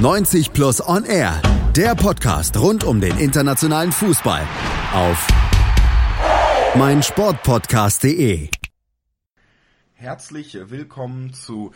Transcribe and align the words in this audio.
90 0.00 0.54
Plus 0.54 0.80
On 0.88 1.04
Air, 1.04 1.42
der 1.76 1.94
Podcast 1.94 2.58
rund 2.58 2.84
um 2.84 3.02
den 3.02 3.18
internationalen 3.18 3.92
Fußball 3.92 4.40
auf 4.94 5.28
meinsportpodcast.de. 6.74 8.48
Herzlich 9.92 10.58
willkommen 10.70 11.34
zu 11.34 11.72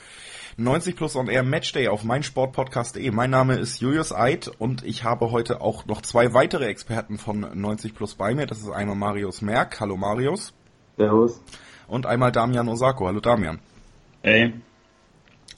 90 0.56 0.96
Plus 0.96 1.16
On 1.16 1.28
Air 1.28 1.42
Matchday 1.42 1.88
auf 1.88 2.02
meinsportpodcast.de. 2.02 3.10
Mein 3.10 3.28
Name 3.28 3.56
ist 3.56 3.82
Julius 3.82 4.14
Eid 4.14 4.50
und 4.58 4.82
ich 4.86 5.04
habe 5.04 5.30
heute 5.30 5.60
auch 5.60 5.84
noch 5.84 6.00
zwei 6.00 6.32
weitere 6.32 6.64
Experten 6.64 7.18
von 7.18 7.40
90 7.40 7.94
Plus 7.94 8.14
bei 8.14 8.34
mir. 8.34 8.46
Das 8.46 8.60
ist 8.60 8.70
einmal 8.70 8.96
Marius 8.96 9.42
Merck. 9.42 9.78
Hallo 9.80 9.98
Marius. 9.98 10.54
Servus. 10.96 11.42
Und 11.88 12.06
einmal 12.06 12.32
Damian 12.32 12.70
Osako. 12.70 13.06
Hallo 13.06 13.20
Damian. 13.20 13.58
Hey. 14.22 14.54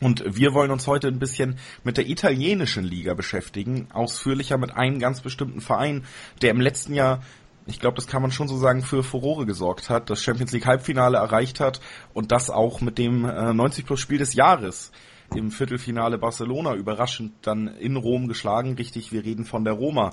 Und 0.00 0.24
wir 0.26 0.52
wollen 0.52 0.70
uns 0.70 0.86
heute 0.86 1.08
ein 1.08 1.18
bisschen 1.18 1.58
mit 1.84 1.96
der 1.96 2.08
italienischen 2.08 2.84
Liga 2.84 3.14
beschäftigen, 3.14 3.88
ausführlicher 3.92 4.58
mit 4.58 4.76
einem 4.76 4.98
ganz 4.98 5.20
bestimmten 5.20 5.60
Verein, 5.60 6.04
der 6.42 6.50
im 6.50 6.60
letzten 6.60 6.94
Jahr, 6.94 7.22
ich 7.66 7.80
glaube, 7.80 7.96
das 7.96 8.06
kann 8.06 8.22
man 8.22 8.30
schon 8.30 8.48
so 8.48 8.58
sagen, 8.58 8.82
für 8.82 9.02
Furore 9.02 9.46
gesorgt 9.46 9.88
hat, 9.88 10.10
das 10.10 10.22
Champions 10.22 10.52
League 10.52 10.66
Halbfinale 10.66 11.18
erreicht 11.18 11.60
hat 11.60 11.80
und 12.12 12.30
das 12.30 12.50
auch 12.50 12.80
mit 12.80 12.98
dem 12.98 13.24
äh, 13.24 13.52
90 13.52 13.86
plus 13.86 14.00
Spiel 14.00 14.18
des 14.18 14.34
Jahres 14.34 14.92
im 15.34 15.50
Viertelfinale 15.50 16.18
Barcelona 16.18 16.74
überraschend 16.74 17.32
dann 17.42 17.68
in 17.68 17.96
Rom 17.96 18.28
geschlagen. 18.28 18.74
Richtig, 18.74 19.12
wir 19.12 19.24
reden 19.24 19.44
von 19.44 19.64
der 19.64 19.74
Roma. 19.74 20.12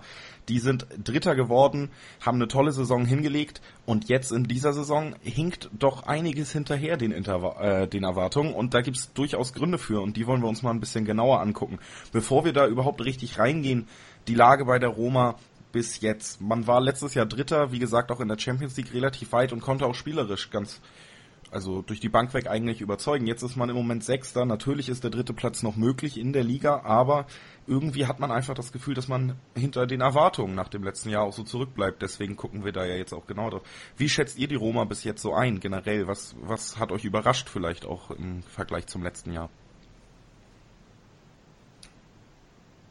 Die 0.49 0.59
sind 0.59 0.87
Dritter 1.01 1.35
geworden, 1.35 1.89
haben 2.21 2.35
eine 2.35 2.47
tolle 2.47 2.71
Saison 2.71 3.05
hingelegt 3.05 3.61
und 3.85 4.09
jetzt 4.09 4.31
in 4.31 4.43
dieser 4.43 4.73
Saison 4.73 5.15
hinkt 5.21 5.69
doch 5.71 6.03
einiges 6.03 6.51
hinterher 6.51 6.97
den, 6.97 7.11
Interva 7.11 7.61
äh, 7.61 7.87
den 7.87 8.03
Erwartungen 8.03 8.53
und 8.53 8.73
da 8.73 8.81
gibt's 8.81 9.13
durchaus 9.13 9.53
Gründe 9.53 9.77
für 9.77 10.01
und 10.01 10.17
die 10.17 10.27
wollen 10.27 10.41
wir 10.41 10.49
uns 10.49 10.61
mal 10.61 10.71
ein 10.71 10.81
bisschen 10.81 11.05
genauer 11.05 11.39
angucken. 11.39 11.79
Bevor 12.11 12.43
wir 12.43 12.51
da 12.51 12.67
überhaupt 12.67 13.03
richtig 13.05 13.39
reingehen, 13.39 13.87
die 14.27 14.35
Lage 14.35 14.65
bei 14.65 14.79
der 14.79 14.89
Roma 14.89 15.35
bis 15.71 16.01
jetzt. 16.01 16.39
Man 16.39 16.67
war 16.67 16.79
letztes 16.79 17.13
Jahr 17.15 17.25
Dritter, 17.25 17.71
wie 17.71 17.79
gesagt 17.79 18.11
auch 18.11 18.19
in 18.19 18.27
der 18.27 18.37
Champions 18.37 18.77
League 18.77 18.93
relativ 18.93 19.31
weit 19.31 19.51
und 19.51 19.59
konnte 19.59 19.85
auch 19.85 19.95
spielerisch 19.95 20.49
ganz 20.49 20.79
also 21.53 21.81
durch 21.81 21.99
die 21.99 22.09
Bank 22.09 22.33
weg 22.33 22.47
eigentlich 22.49 22.81
überzeugen. 22.81 23.27
Jetzt 23.27 23.43
ist 23.43 23.55
man 23.55 23.69
im 23.69 23.75
Moment 23.75 24.03
Sechster. 24.03 24.45
Natürlich 24.45 24.89
ist 24.89 25.03
der 25.03 25.11
dritte 25.11 25.33
Platz 25.33 25.63
noch 25.63 25.75
möglich 25.75 26.19
in 26.19 26.33
der 26.33 26.43
Liga, 26.43 26.81
aber 26.83 27.25
irgendwie 27.67 28.07
hat 28.07 28.19
man 28.19 28.31
einfach 28.31 28.53
das 28.53 28.71
Gefühl, 28.71 28.93
dass 28.93 29.07
man 29.07 29.35
hinter 29.55 29.85
den 29.85 30.01
Erwartungen 30.01 30.55
nach 30.55 30.67
dem 30.67 30.83
letzten 30.83 31.09
Jahr 31.09 31.23
auch 31.23 31.33
so 31.33 31.43
zurückbleibt. 31.43 32.01
Deswegen 32.01 32.35
gucken 32.35 32.65
wir 32.65 32.71
da 32.71 32.85
ja 32.85 32.95
jetzt 32.95 33.13
auch 33.13 33.27
genau 33.27 33.49
drauf. 33.49 33.61
Wie 33.97 34.09
schätzt 34.09 34.37
ihr 34.37 34.47
die 34.47 34.55
Roma 34.55 34.83
bis 34.83 35.03
jetzt 35.03 35.21
so 35.21 35.33
ein, 35.33 35.59
generell? 35.59 36.07
Was, 36.07 36.35
was 36.41 36.79
hat 36.79 36.91
euch 36.91 37.05
überrascht 37.05 37.49
vielleicht 37.49 37.85
auch 37.85 38.11
im 38.11 38.43
Vergleich 38.43 38.87
zum 38.87 39.03
letzten 39.03 39.31
Jahr? 39.31 39.49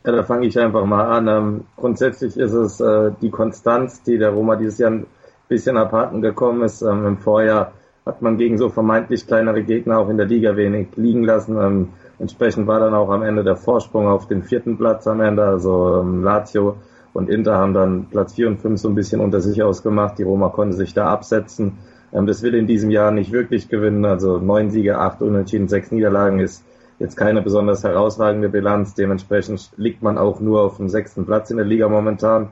Ja, 0.04 0.12
da 0.12 0.24
fange 0.24 0.46
ich 0.46 0.58
einfach 0.58 0.84
mal 0.84 1.04
an. 1.04 1.28
Ähm, 1.28 1.64
grundsätzlich 1.76 2.36
ist 2.36 2.52
es 2.52 2.80
äh, 2.80 3.12
die 3.20 3.30
Konstanz, 3.30 4.02
die 4.02 4.18
der 4.18 4.30
Roma 4.30 4.56
dieses 4.56 4.78
Jahr 4.78 4.90
ein 4.90 5.06
bisschen 5.48 5.76
abhanden 5.76 6.22
gekommen 6.22 6.62
ist. 6.62 6.82
Ähm, 6.82 7.06
Im 7.06 7.18
Vorjahr 7.18 7.72
hat 8.04 8.22
man 8.22 8.36
gegen 8.36 8.58
so 8.58 8.68
vermeintlich 8.68 9.26
kleinere 9.26 9.62
Gegner 9.62 9.98
auch 9.98 10.08
in 10.08 10.16
der 10.16 10.26
Liga 10.26 10.56
wenig 10.56 10.88
liegen 10.96 11.24
lassen. 11.24 11.56
Ähm, 11.58 11.88
entsprechend 12.18 12.66
war 12.66 12.80
dann 12.80 12.94
auch 12.94 13.10
am 13.10 13.22
Ende 13.22 13.44
der 13.44 13.56
Vorsprung 13.56 14.08
auf 14.08 14.26
den 14.26 14.42
vierten 14.42 14.76
Platz 14.76 15.06
am 15.06 15.20
Ende. 15.20 15.44
Also 15.44 16.00
ähm, 16.00 16.22
Lazio 16.24 16.76
und 17.12 17.28
Inter 17.28 17.56
haben 17.56 17.74
dann 17.74 18.06
Platz 18.10 18.34
vier 18.34 18.48
und 18.48 18.60
fünf 18.60 18.80
so 18.80 18.88
ein 18.88 18.94
bisschen 18.94 19.20
unter 19.20 19.40
sich 19.40 19.62
ausgemacht. 19.62 20.18
Die 20.18 20.24
Roma 20.24 20.48
konnte 20.48 20.76
sich 20.76 20.94
da 20.94 21.08
absetzen. 21.08 21.78
Ähm, 22.12 22.26
das 22.26 22.42
will 22.42 22.54
in 22.54 22.66
diesem 22.66 22.90
Jahr 22.90 23.12
nicht 23.12 23.32
wirklich 23.32 23.68
gewinnen. 23.68 24.04
Also 24.04 24.38
neun 24.38 24.70
Siege, 24.70 24.98
acht 24.98 25.22
Unentschieden, 25.22 25.68
sechs 25.68 25.92
Niederlagen 25.92 26.40
ist 26.40 26.64
jetzt 26.98 27.16
keine 27.16 27.42
besonders 27.42 27.84
herausragende 27.84 28.48
Bilanz. 28.48 28.94
Dementsprechend 28.94 29.70
liegt 29.76 30.02
man 30.02 30.18
auch 30.18 30.40
nur 30.40 30.62
auf 30.62 30.76
dem 30.78 30.88
sechsten 30.88 31.24
Platz 31.24 31.50
in 31.50 31.56
der 31.56 31.66
Liga 31.66 31.88
momentan. 31.88 32.48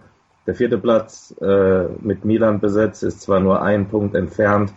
Der 0.47 0.55
vierte 0.55 0.78
Platz 0.78 1.34
äh, 1.41 1.84
mit 2.01 2.25
Milan 2.25 2.61
besetzt 2.61 3.03
ist 3.03 3.21
zwar 3.21 3.41
nur 3.41 3.62
ein 3.62 3.89
Punkt 3.89 4.15
entfernt, 4.15 4.72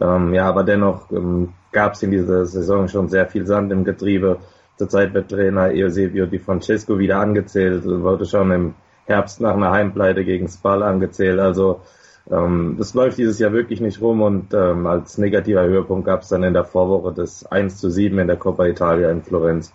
ähm, 0.00 0.34
ja, 0.34 0.48
aber 0.48 0.64
dennoch 0.64 1.10
ähm, 1.10 1.54
gab 1.72 1.94
es 1.94 2.02
in 2.02 2.10
dieser 2.10 2.46
Saison 2.46 2.88
schon 2.88 3.08
sehr 3.08 3.26
viel 3.26 3.46
Sand 3.46 3.72
im 3.72 3.84
Getriebe. 3.84 4.38
Zurzeit 4.76 5.12
wird 5.12 5.30
Trainer 5.30 5.70
Eusebio 5.72 6.26
Di 6.26 6.38
Francesco 6.38 6.98
wieder 6.98 7.18
angezählt, 7.18 7.84
wurde 7.84 8.26
schon 8.26 8.50
im 8.52 8.74
Herbst 9.06 9.40
nach 9.40 9.54
einer 9.54 9.72
Heimpleite 9.72 10.24
gegen 10.24 10.48
Spal 10.48 10.82
angezählt. 10.82 11.40
Also 11.40 11.80
ähm, 12.30 12.76
das 12.78 12.94
läuft 12.94 13.18
dieses 13.18 13.38
Jahr 13.38 13.52
wirklich 13.52 13.80
nicht 13.80 14.00
rum 14.00 14.22
und 14.22 14.54
ähm, 14.54 14.86
als 14.86 15.18
negativer 15.18 15.64
Höhepunkt 15.64 16.06
gab 16.06 16.22
es 16.22 16.28
dann 16.28 16.42
in 16.42 16.54
der 16.54 16.64
Vorwoche 16.64 17.12
das 17.12 17.44
1 17.44 17.78
zu 17.78 17.90
7 17.90 18.18
in 18.18 18.28
der 18.28 18.36
Coppa 18.36 18.66
Italia 18.66 19.10
in 19.10 19.22
Florenz. 19.22 19.72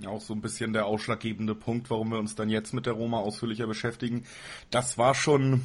Ja, 0.00 0.10
auch 0.10 0.20
so 0.20 0.32
ein 0.32 0.40
bisschen 0.40 0.72
der 0.72 0.86
ausschlaggebende 0.86 1.56
Punkt, 1.56 1.90
warum 1.90 2.10
wir 2.10 2.18
uns 2.18 2.36
dann 2.36 2.48
jetzt 2.48 2.72
mit 2.72 2.86
der 2.86 2.92
Roma 2.92 3.18
ausführlicher 3.18 3.66
beschäftigen. 3.66 4.22
Das 4.70 4.96
war 4.96 5.14
schon 5.14 5.62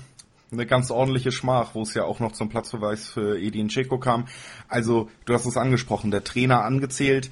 eine 0.53 0.66
ganz 0.66 0.91
ordentliche 0.91 1.31
Schmach, 1.31 1.75
wo 1.75 1.81
es 1.81 1.94
ja 1.94 2.06
auch 2.06 2.19
noch 2.19 2.31
zum 2.31 2.50
Platzverweis 2.50 3.08
für 3.08 3.40
Edin 3.40 3.68
Dzeko 3.68 3.97
kam. 3.97 4.28
Also, 4.68 5.09
du 5.25 5.34
hast 5.34 5.46
es 5.46 5.58
angesprochen, 5.58 6.12
der 6.12 6.24
Trainer 6.24 6.64
angezählt 6.64 7.30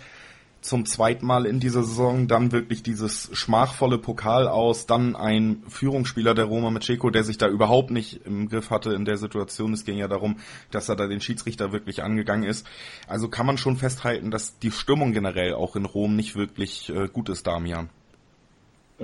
zum 0.61 0.85
zweiten 0.85 1.25
Mal 1.25 1.45
in 1.45 1.59
dieser 1.59 1.83
Saison, 1.83 2.27
dann 2.27 2.51
wirklich 2.51 2.83
dieses 2.83 3.29
schmachvolle 3.33 3.97
Pokal 3.97 4.47
aus, 4.47 4.85
dann 4.85 5.15
ein 5.15 5.63
Führungsspieler 5.67 6.35
der 6.35 6.45
Roma 6.45 6.69
mit 6.69 6.83
Dzeko, 6.83 7.09
der 7.09 7.23
sich 7.23 7.39
da 7.39 7.47
überhaupt 7.47 7.89
nicht 7.89 8.21
im 8.25 8.47
Griff 8.47 8.69
hatte 8.69 8.93
in 8.93 9.03
der 9.03 9.17
Situation. 9.17 9.73
Es 9.73 9.85
ging 9.85 9.97
ja 9.97 10.07
darum, 10.07 10.37
dass 10.69 10.87
er 10.87 10.95
da 10.95 11.07
den 11.07 11.19
Schiedsrichter 11.19 11.71
wirklich 11.71 12.03
angegangen 12.03 12.43
ist. 12.43 12.67
Also 13.07 13.27
kann 13.27 13.47
man 13.47 13.57
schon 13.57 13.77
festhalten, 13.77 14.29
dass 14.29 14.59
die 14.59 14.71
Stimmung 14.71 15.13
generell 15.13 15.55
auch 15.55 15.75
in 15.75 15.85
Rom 15.85 16.15
nicht 16.15 16.35
wirklich 16.35 16.89
äh, 16.89 17.07
gut 17.07 17.29
ist, 17.29 17.47
Damian. 17.47 17.89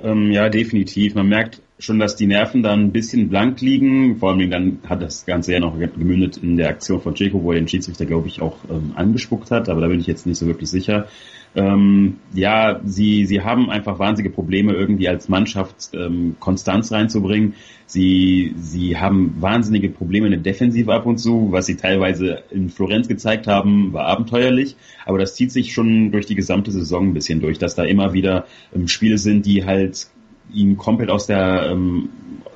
Ähm, 0.02 0.30
ja, 0.30 0.48
definitiv. 0.48 1.14
Man 1.14 1.28
merkt 1.28 1.60
schon, 1.78 1.98
dass 1.98 2.16
die 2.16 2.26
Nerven 2.26 2.62
dann 2.62 2.80
ein 2.80 2.92
bisschen 2.92 3.28
blank 3.28 3.60
liegen. 3.60 4.16
Vor 4.18 4.30
allem 4.30 4.50
dann 4.50 4.78
hat 4.88 5.02
das 5.02 5.26
Ganze 5.26 5.52
ja 5.52 5.60
noch 5.60 5.78
gemündet 5.78 6.38
in 6.38 6.56
der 6.56 6.68
Aktion 6.68 7.00
von 7.00 7.14
Jaco, 7.14 7.42
wo 7.42 7.52
er 7.52 7.58
den 7.58 7.68
Schiedsrichter, 7.68 8.06
glaube 8.06 8.28
ich, 8.28 8.40
auch 8.40 8.56
ähm, 8.70 8.92
angespuckt 8.94 9.50
hat. 9.50 9.68
Aber 9.68 9.80
da 9.80 9.88
bin 9.88 10.00
ich 10.00 10.06
jetzt 10.06 10.26
nicht 10.26 10.38
so 10.38 10.46
wirklich 10.46 10.70
sicher. 10.70 11.06
Ähm, 11.54 12.18
ja, 12.34 12.80
sie, 12.84 13.26
sie 13.26 13.42
haben 13.42 13.70
einfach 13.70 13.98
wahnsinnige 13.98 14.34
Probleme, 14.34 14.72
irgendwie 14.72 15.08
als 15.08 15.28
Mannschaft 15.28 15.90
ähm, 15.94 16.36
Konstanz 16.38 16.92
reinzubringen. 16.92 17.54
Sie, 17.86 18.54
sie 18.58 18.98
haben 18.98 19.36
wahnsinnige 19.40 19.88
Probleme 19.88 20.26
in 20.26 20.32
der 20.32 20.40
Defensive 20.40 20.92
ab 20.92 21.06
und 21.06 21.18
zu. 21.18 21.48
Was 21.50 21.66
sie 21.66 21.76
teilweise 21.76 22.42
in 22.50 22.68
Florenz 22.68 23.08
gezeigt 23.08 23.46
haben, 23.46 23.92
war 23.92 24.06
abenteuerlich. 24.06 24.76
Aber 25.06 25.18
das 25.18 25.34
zieht 25.34 25.52
sich 25.52 25.72
schon 25.72 26.12
durch 26.12 26.26
die 26.26 26.34
gesamte 26.34 26.70
Saison 26.70 27.08
ein 27.08 27.14
bisschen 27.14 27.40
durch, 27.40 27.58
dass 27.58 27.74
da 27.74 27.84
immer 27.84 28.12
wieder 28.12 28.46
ähm, 28.74 28.88
Spiele 28.88 29.18
sind, 29.18 29.46
die 29.46 29.64
halt 29.64 30.08
ihm 30.52 30.76
komplett 30.76 31.10
aus 31.10 31.26
der, 31.26 31.70
ähm, 31.70 32.10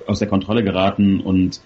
aus 0.07 0.19
der 0.19 0.29
Kontrolle 0.29 0.65
geraten 0.65 1.21
und 1.21 1.61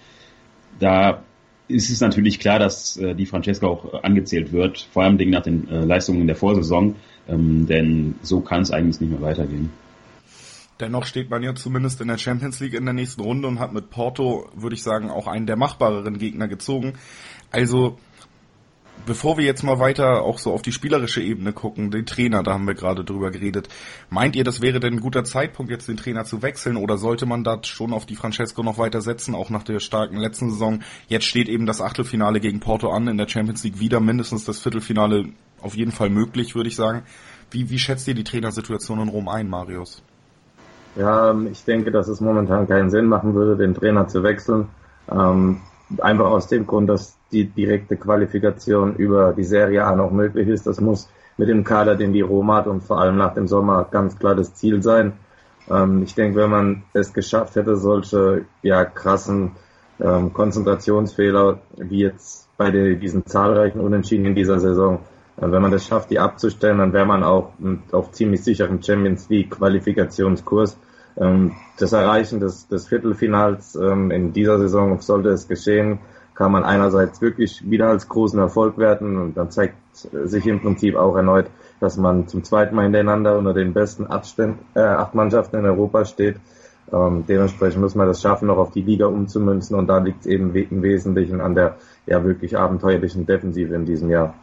da 0.79 1.23
ist 1.67 1.89
es 1.89 2.01
natürlich 2.01 2.39
klar, 2.39 2.59
dass 2.59 2.97
äh, 2.97 3.13
die 3.15 3.25
Francesca 3.25 3.67
auch 3.67 4.03
angezählt 4.03 4.51
wird, 4.51 4.87
vor 4.91 5.03
allem 5.03 5.17
nach 5.29 5.43
den 5.43 5.69
äh, 5.69 5.83
Leistungen 5.83 6.27
der 6.27 6.35
Vorsaison, 6.35 6.95
ähm, 7.27 7.67
denn 7.67 8.15
so 8.21 8.41
kann 8.41 8.61
es 8.61 8.71
eigentlich 8.71 9.01
nicht 9.01 9.11
mehr 9.11 9.21
weitergehen. 9.21 9.71
Dennoch 10.79 11.05
steht 11.05 11.29
man 11.29 11.41
ja 11.41 11.55
zumindest 11.55 12.01
in 12.01 12.07
der 12.07 12.19
Champions 12.19 12.59
League 12.59 12.75
in 12.75 12.85
der 12.85 12.93
nächsten 12.93 13.21
Runde 13.21 13.47
und 13.47 13.59
hat 13.59 13.73
mit 13.73 13.89
Porto, 13.89 14.47
würde 14.55 14.75
ich 14.75 14.83
sagen, 14.83 15.09
auch 15.09 15.25
einen 15.25 15.47
der 15.47 15.55
machbareren 15.55 16.19
Gegner 16.19 16.47
gezogen. 16.47 16.93
Also 17.51 17.97
bevor 19.07 19.37
wir 19.37 19.45
jetzt 19.45 19.63
mal 19.63 19.79
weiter 19.79 20.21
auch 20.21 20.37
so 20.37 20.53
auf 20.53 20.61
die 20.61 20.71
spielerische 20.71 21.21
Ebene 21.21 21.53
gucken, 21.53 21.89
den 21.89 22.05
Trainer, 22.05 22.43
da 22.43 22.53
haben 22.53 22.67
wir 22.67 22.75
gerade 22.75 23.03
drüber 23.03 23.31
geredet. 23.31 23.69
Meint 24.11 24.35
ihr, 24.35 24.43
das 24.43 24.61
wäre 24.61 24.79
denn 24.79 24.95
ein 24.95 24.99
guter 24.99 25.23
Zeitpunkt, 25.23 25.71
jetzt 25.71 25.87
den 25.87 25.97
Trainer 25.97 26.25
zu 26.25 26.43
wechseln 26.43 26.77
oder 26.77 26.97
sollte 26.97 27.25
man 27.25 27.43
da 27.43 27.63
schon 27.63 27.93
auf 27.93 28.05
die 28.05 28.15
Francesco 28.15 28.61
noch 28.61 28.77
weiter 28.77 29.01
setzen, 29.01 29.33
auch 29.33 29.49
nach 29.49 29.63
der 29.63 29.79
starken 29.79 30.17
letzten 30.17 30.51
Saison? 30.51 30.81
Jetzt 31.07 31.25
steht 31.25 31.49
eben 31.49 31.65
das 31.65 31.81
Achtelfinale 31.81 32.39
gegen 32.39 32.59
Porto 32.59 32.91
an, 32.91 33.07
in 33.07 33.17
der 33.17 33.27
Champions 33.27 33.63
League 33.63 33.79
wieder 33.79 33.99
mindestens 33.99 34.45
das 34.45 34.59
Viertelfinale 34.59 35.29
auf 35.61 35.75
jeden 35.75 35.91
Fall 35.91 36.09
möglich, 36.09 36.53
würde 36.53 36.69
ich 36.69 36.75
sagen. 36.75 37.01
Wie, 37.49 37.69
wie 37.69 37.79
schätzt 37.79 38.07
ihr 38.07 38.13
die 38.13 38.23
Trainersituation 38.23 38.99
in 38.99 39.09
Rom 39.09 39.29
ein, 39.29 39.49
Marius? 39.49 40.03
Ja, 40.95 41.31
ähm, 41.31 41.47
ich 41.47 41.63
denke, 41.63 41.91
dass 41.91 42.07
es 42.07 42.21
momentan 42.21 42.67
keinen 42.67 42.89
Sinn 42.89 43.05
machen 43.05 43.33
würde, 43.33 43.55
den 43.55 43.73
Trainer 43.73 44.07
zu 44.07 44.23
wechseln. 44.23 44.67
Ähm, 45.09 45.61
einfach 45.99 46.25
aus 46.25 46.47
dem 46.47 46.67
Grund, 46.67 46.89
dass 46.89 47.16
die 47.31 47.45
direkte 47.45 47.97
Qualifikation 47.97 48.95
über 48.95 49.33
die 49.33 49.43
Serie 49.43 49.85
A 49.85 49.95
noch 49.95 50.11
möglich 50.11 50.47
ist. 50.47 50.67
Das 50.67 50.79
muss 50.79 51.09
mit 51.37 51.49
dem 51.49 51.63
Kader, 51.63 51.95
den 51.95 52.13
die 52.13 52.21
Roma 52.21 52.57
hat 52.57 52.67
und 52.67 52.83
vor 52.83 52.99
allem 52.99 53.17
nach 53.17 53.33
dem 53.33 53.47
Sommer 53.47 53.87
ganz 53.89 54.17
klar 54.17 54.35
das 54.35 54.53
Ziel 54.55 54.81
sein. 54.81 55.13
Ähm, 55.69 56.03
ich 56.03 56.15
denke, 56.15 56.39
wenn 56.39 56.49
man 56.49 56.83
es 56.93 57.13
geschafft 57.13 57.55
hätte, 57.55 57.75
solche 57.75 58.45
ja 58.61 58.85
krassen 58.85 59.51
ähm, 59.99 60.33
Konzentrationsfehler 60.33 61.59
wie 61.77 61.99
jetzt 61.99 62.49
bei 62.57 62.71
den, 62.71 62.99
diesen 62.99 63.25
zahlreichen 63.25 63.79
Unentschieden 63.79 64.25
in 64.25 64.35
dieser 64.35 64.59
Saison, 64.59 64.99
äh, 65.37 65.51
wenn 65.51 65.61
man 65.61 65.71
das 65.71 65.85
schafft, 65.85 66.09
die 66.09 66.19
abzustellen, 66.19 66.79
dann 66.79 66.93
wäre 66.93 67.05
man 67.05 67.23
auch 67.23 67.51
auf 67.91 68.11
ziemlich 68.11 68.43
sicheren 68.43 68.81
Champions 68.81 69.29
League 69.29 69.51
Qualifikationskurs. 69.51 70.77
Ähm, 71.17 71.53
das 71.77 71.93
Erreichen 71.93 72.39
des, 72.39 72.67
des 72.67 72.87
Viertelfinals 72.87 73.75
ähm, 73.75 74.11
in 74.11 74.33
dieser 74.33 74.57
Saison 74.59 74.99
sollte 75.01 75.29
es 75.29 75.47
geschehen 75.47 75.99
kann 76.37 76.51
man 76.51 76.63
einerseits 76.63 77.19
wirklich 77.19 77.67
wieder 77.67 77.89
als 77.89 78.07
großen 78.07 78.39
Erfolg 78.39 78.77
werten 78.77 79.17
und 79.17 79.35
dann 79.35 79.49
zeigt 79.49 79.75
sich 79.93 80.45
im 80.45 80.61
Prinzip 80.61 80.95
auch 80.95 81.15
erneut, 81.15 81.47
dass 81.79 81.97
man 81.97 82.27
zum 82.27 82.43
zweiten 82.43 82.75
Mal 82.75 82.83
hintereinander 82.83 83.39
unter 83.39 83.55
den 83.55 83.73
besten 83.73 84.05
Abständen, 84.05 84.59
äh, 84.75 84.81
acht 84.81 85.15
Mannschaften 85.15 85.57
in 85.57 85.65
Europa 85.65 86.05
steht. 86.05 86.37
Ähm, 86.93 87.25
dementsprechend 87.27 87.81
muss 87.81 87.95
man 87.95 88.07
das 88.07 88.21
schaffen, 88.21 88.47
noch 88.47 88.57
auf 88.57 88.71
die 88.71 88.83
Liga 88.83 89.07
umzumünzen 89.07 89.75
und 89.75 89.87
da 89.87 89.97
liegt 89.97 90.21
es 90.21 90.25
eben 90.27 90.53
im 90.53 90.83
Wesentlichen 90.83 91.41
an 91.41 91.55
der 91.55 91.77
ja 92.05 92.23
wirklich 92.23 92.55
abenteuerlichen 92.55 93.25
Defensive 93.25 93.73
in 93.73 93.85
diesem 93.85 94.11
Jahr. 94.11 94.35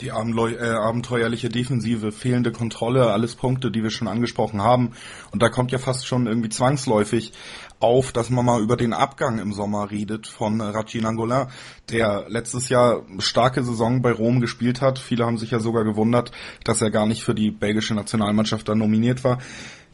Die 0.00 0.08
äh, 0.08 0.12
abenteuerliche 0.12 1.48
Defensive, 1.48 2.12
fehlende 2.12 2.52
Kontrolle, 2.52 3.10
alles 3.10 3.34
Punkte, 3.34 3.70
die 3.70 3.82
wir 3.82 3.90
schon 3.90 4.06
angesprochen 4.06 4.62
haben. 4.62 4.92
Und 5.32 5.42
da 5.42 5.48
kommt 5.48 5.72
ja 5.72 5.78
fast 5.78 6.06
schon 6.06 6.26
irgendwie 6.26 6.50
zwangsläufig 6.50 7.32
auf, 7.80 8.12
dass 8.12 8.30
man 8.30 8.44
mal 8.44 8.62
über 8.62 8.76
den 8.76 8.92
Abgang 8.92 9.38
im 9.38 9.52
Sommer 9.52 9.90
redet 9.90 10.26
von 10.26 10.60
Raci 10.60 11.00
Nangola, 11.00 11.48
der 11.90 12.26
letztes 12.28 12.68
Jahr 12.68 13.02
starke 13.18 13.62
Saison 13.62 14.02
bei 14.02 14.12
Rom 14.12 14.40
gespielt 14.40 14.80
hat. 14.80 14.98
Viele 14.98 15.26
haben 15.26 15.38
sich 15.38 15.50
ja 15.50 15.60
sogar 15.60 15.84
gewundert, 15.84 16.32
dass 16.64 16.80
er 16.80 16.90
gar 16.90 17.06
nicht 17.06 17.24
für 17.24 17.34
die 17.34 17.50
belgische 17.50 17.94
Nationalmannschaft 17.94 18.68
dann 18.68 18.78
nominiert 18.78 19.24
war. 19.24 19.38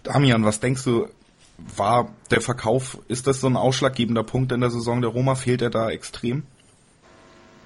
Damian, 0.02 0.44
was 0.44 0.61
denkst 0.61 0.85
du, 0.85 1.08
war 1.76 2.11
der 2.31 2.41
Verkauf, 2.41 2.99
ist 3.08 3.26
das 3.26 3.41
so 3.41 3.46
ein 3.46 3.56
ausschlaggebender 3.56 4.25
Punkt 4.25 4.52
in 4.52 4.61
der 4.61 4.70
Saison 4.70 5.00
der 5.00 5.11
Roma? 5.11 5.35
Fehlt 5.35 5.62
er 5.62 5.70
da 5.70 5.88
extrem? 5.91 6.44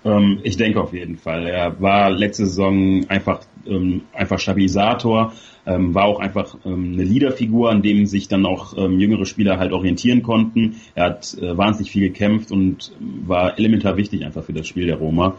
Ähm, 0.08 0.40
ich 0.42 0.56
denke 0.56 0.80
auf 0.80 0.92
jeden 0.92 1.16
Fall. 1.16 1.46
Er 1.46 1.80
war 1.80 2.10
letzte 2.10 2.46
Saison 2.46 3.04
einfach, 3.08 3.40
ähm, 3.66 4.02
einfach 4.14 4.38
Stabilisator, 4.38 5.32
ähm, 5.66 5.94
war 5.94 6.04
auch 6.04 6.20
einfach 6.20 6.56
ähm, 6.64 6.94
eine 6.94 7.04
Leaderfigur, 7.04 7.70
an 7.70 7.82
dem 7.82 8.06
sich 8.06 8.28
dann 8.28 8.46
auch 8.46 8.76
ähm, 8.76 8.98
jüngere 8.98 9.26
Spieler 9.26 9.58
halt 9.58 9.72
orientieren 9.72 10.22
konnten. 10.22 10.76
Er 10.94 11.04
hat 11.06 11.36
äh, 11.40 11.56
wahnsinnig 11.56 11.90
viel 11.90 12.08
gekämpft 12.08 12.50
und 12.50 12.92
war 12.98 13.58
elementar 13.58 13.96
wichtig 13.96 14.24
einfach 14.24 14.44
für 14.44 14.54
das 14.54 14.66
Spiel 14.66 14.86
der 14.86 14.96
Roma. 14.96 15.34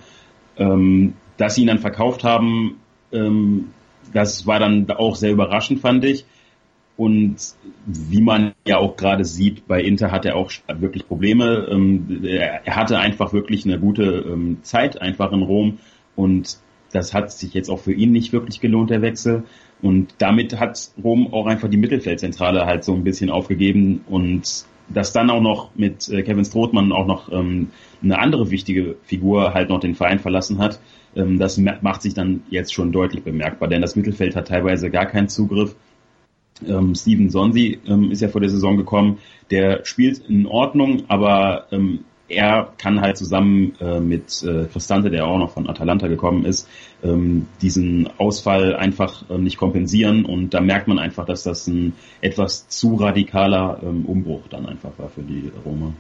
Ähm, 0.58 1.14
dass 1.38 1.56
sie 1.56 1.62
ihn 1.62 1.68
dann 1.68 1.80
verkauft 1.80 2.26
haben, 2.26 2.82
das 4.14 4.46
war 4.46 4.60
dann 4.60 4.92
auch 4.92 5.16
sehr 5.16 5.32
überraschend, 5.32 5.80
fand 5.80 6.04
ich. 6.04 6.26
Und 7.00 7.38
wie 7.86 8.20
man 8.20 8.52
ja 8.68 8.78
auch 8.78 8.98
gerade 8.98 9.24
sieht, 9.24 9.66
bei 9.70 9.82
Inter 9.82 10.12
hat 10.12 10.26
er 10.26 10.36
auch 10.36 10.52
wirklich 10.68 11.08
Probleme. 11.08 11.66
Ähm, 11.72 12.26
er 12.26 12.76
hatte 12.76 13.00
einfach 13.00 13.32
wirklich 13.32 13.64
eine 13.64 13.80
gute 13.80 14.04
ähm, 14.04 14.58
Zeit 14.64 15.02
einfach 15.02 15.32
in 15.32 15.42
Rom 15.42 15.78
und 16.18 16.58
das 16.92 17.14
hat 17.14 17.32
sich 17.32 17.54
jetzt 17.54 17.70
auch 17.70 17.80
für 17.80 17.94
ihn 17.94 18.12
nicht 18.12 18.34
wirklich 18.34 18.60
gelohnt, 18.60 18.90
der 18.90 19.02
Wechsel. 19.02 19.44
Und 19.82 20.14
damit 20.18 20.60
hat 20.60 20.92
Rom 21.02 21.34
auch 21.34 21.46
einfach 21.46 21.70
die 21.70 21.78
Mittelfeldzentrale 21.78 22.66
halt 22.66 22.84
so 22.84 22.94
ein 22.94 23.06
bisschen 23.06 23.30
aufgegeben 23.30 24.02
und 24.10 24.66
dass 24.90 25.14
dann 25.14 25.30
auch 25.30 25.42
noch 25.42 25.74
mit 25.76 26.10
äh, 26.10 26.22
Kevin 26.24 26.44
Strothmann 26.44 26.92
auch 26.92 27.08
noch 27.08 27.32
ähm, 27.32 27.70
eine 28.04 28.20
andere 28.20 28.52
wichtige 28.52 28.98
Figur 29.04 29.54
halt 29.54 29.70
noch 29.70 29.80
den 29.80 29.96
Verein 29.96 30.20
verlassen 30.20 30.60
hat, 30.60 30.82
das 31.16 31.58
macht 31.58 32.04
sich 32.04 32.14
dann 32.14 32.44
jetzt 32.52 32.72
schon 32.72 32.92
deutlich 32.92 33.24
bemerkbar, 33.24 33.68
denn 33.68 33.82
das 33.82 33.96
Mittelfeld 33.96 34.36
hat 34.36 34.50
teilweise 34.50 34.92
gar 34.92 35.08
keinen 35.08 35.28
Zugriff 35.28 35.76
ähm, 36.68 36.96
Steven 36.96 37.30
Sonsi 37.30 37.80
ähm, 37.88 38.12
ist 38.12 38.22
ja 38.22 38.28
vor 38.28 38.42
der 38.42 38.50
Saison 38.50 38.78
gekommen. 38.78 39.20
Der 39.52 39.86
spielt 39.86 40.20
in 40.30 40.46
Ordnung, 40.46 41.04
aber 41.08 41.68
ähm, 41.72 42.06
er 42.30 42.74
kann 42.78 43.02
halt 43.02 43.18
zusammen 43.18 43.74
äh, 43.82 44.00
mit 44.00 44.44
äh, 44.44 44.66
Cristante, 44.66 45.10
der 45.10 45.26
auch 45.26 45.40
noch 45.40 45.52
von 45.52 45.68
Atalanta 45.68 46.08
gekommen 46.08 46.46
ist, 46.46 46.68
ähm, 47.04 47.48
diesen 47.62 48.08
Ausfall 48.18 48.76
einfach 48.76 49.24
ähm, 49.30 49.44
nicht 49.44 49.58
kompensieren 49.58 50.26
und 50.26 50.54
da 50.54 50.62
merkt 50.62 50.88
man 50.88 51.00
einfach, 51.00 51.26
dass 51.26 51.44
das 51.44 51.68
ein 51.68 51.94
etwas 52.22 52.68
zu 52.68 52.96
radikaler 52.96 53.80
ähm, 53.84 54.06
Umbruch 54.06 54.48
dann 54.50 54.68
einfach 54.68 54.92
war 54.98 55.10
für 55.10 55.24
die 55.24 55.52
Roma. 55.66 55.94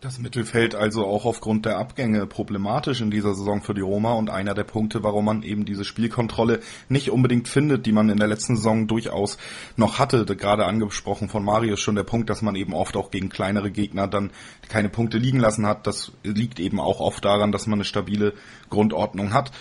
Das 0.00 0.18
Mittelfeld 0.18 0.74
also 0.74 1.06
auch 1.06 1.26
aufgrund 1.26 1.66
der 1.66 1.76
Abgänge 1.76 2.26
problematisch 2.26 3.02
in 3.02 3.10
dieser 3.10 3.34
Saison 3.34 3.60
für 3.60 3.74
die 3.74 3.82
Roma 3.82 4.14
und 4.14 4.30
einer 4.30 4.54
der 4.54 4.64
Punkte, 4.64 5.02
warum 5.02 5.26
man 5.26 5.42
eben 5.42 5.66
diese 5.66 5.84
Spielkontrolle 5.84 6.60
nicht 6.88 7.10
unbedingt 7.10 7.48
findet, 7.48 7.84
die 7.84 7.92
man 7.92 8.08
in 8.08 8.16
der 8.16 8.26
letzten 8.26 8.56
Saison 8.56 8.86
durchaus 8.86 9.36
noch 9.76 9.98
hatte. 9.98 10.24
Gerade 10.24 10.64
angesprochen 10.64 11.28
von 11.28 11.44
Marius 11.44 11.80
schon 11.80 11.96
der 11.96 12.04
Punkt, 12.04 12.30
dass 12.30 12.40
man 12.40 12.54
eben 12.54 12.72
oft 12.72 12.96
auch 12.96 13.10
gegen 13.10 13.28
kleinere 13.28 13.70
Gegner 13.70 14.08
dann 14.08 14.30
keine 14.70 14.88
Punkte 14.88 15.18
liegen 15.18 15.38
lassen 15.38 15.66
hat. 15.66 15.86
Das 15.86 16.12
liegt 16.22 16.60
eben 16.60 16.80
auch 16.80 17.00
oft 17.00 17.22
daran, 17.22 17.52
dass 17.52 17.66
man 17.66 17.80
eine 17.80 17.84
stabile 17.84 18.32
Grundordnung 18.70 19.34
hat. 19.34 19.52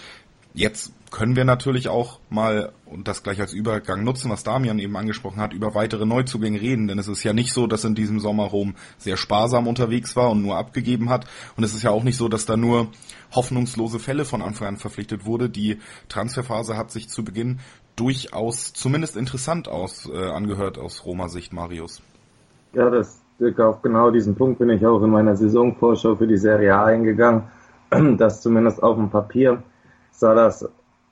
Jetzt 0.53 0.94
können 1.11 1.35
wir 1.35 1.45
natürlich 1.45 1.89
auch 1.89 2.19
mal, 2.29 2.71
und 2.85 3.07
das 3.07 3.23
gleich 3.23 3.39
als 3.39 3.53
Übergang 3.53 4.03
nutzen, 4.03 4.29
was 4.29 4.44
Damian 4.44 4.79
eben 4.79 4.95
angesprochen 4.95 5.41
hat, 5.41 5.53
über 5.53 5.75
weitere 5.75 6.06
Neuzugänge 6.06 6.61
reden. 6.61 6.88
Denn 6.88 7.00
es 7.00 7.07
ist 7.07 7.23
ja 7.23 7.33
nicht 7.33 7.53
so, 7.53 7.67
dass 7.67 7.85
in 7.85 7.95
diesem 7.95 8.19
Sommer 8.19 8.45
Rom 8.45 8.75
sehr 8.97 9.17
sparsam 9.17 9.67
unterwegs 9.67 10.15
war 10.15 10.31
und 10.31 10.41
nur 10.41 10.57
abgegeben 10.57 11.09
hat. 11.09 11.25
Und 11.57 11.63
es 11.63 11.73
ist 11.73 11.83
ja 11.83 11.91
auch 11.91 12.03
nicht 12.03 12.17
so, 12.17 12.27
dass 12.27 12.45
da 12.45 12.57
nur 12.57 12.88
hoffnungslose 13.31 14.00
Fälle 14.00 14.25
von 14.25 14.41
Anfang 14.41 14.67
an 14.67 14.77
verpflichtet 14.77 15.25
wurde. 15.25 15.50
Die 15.50 15.77
Transferphase 16.07 16.77
hat 16.77 16.91
sich 16.91 17.09
zu 17.09 17.23
Beginn 17.23 17.59
durchaus 17.95 18.73
zumindest 18.73 19.17
interessant 19.17 19.67
aus, 19.67 20.09
äh, 20.09 20.17
angehört 20.17 20.77
aus 20.77 21.05
Roma-Sicht, 21.05 21.53
Marius. 21.53 22.01
Ja, 22.73 22.89
das, 22.89 23.21
auf 23.57 23.81
genau 23.81 24.12
diesen 24.12 24.35
Punkt 24.35 24.59
bin 24.59 24.69
ich 24.69 24.85
auch 24.85 25.01
in 25.01 25.09
meiner 25.09 25.35
Saisonvorschau 25.35 26.15
für 26.15 26.27
die 26.27 26.38
Serie 26.38 26.75
A 26.75 26.85
eingegangen, 26.85 27.44
dass 28.17 28.41
zumindest 28.41 28.81
auf 28.81 28.95
dem 28.95 29.09
Papier 29.09 29.63
sah 30.12 30.33
das 30.33 30.69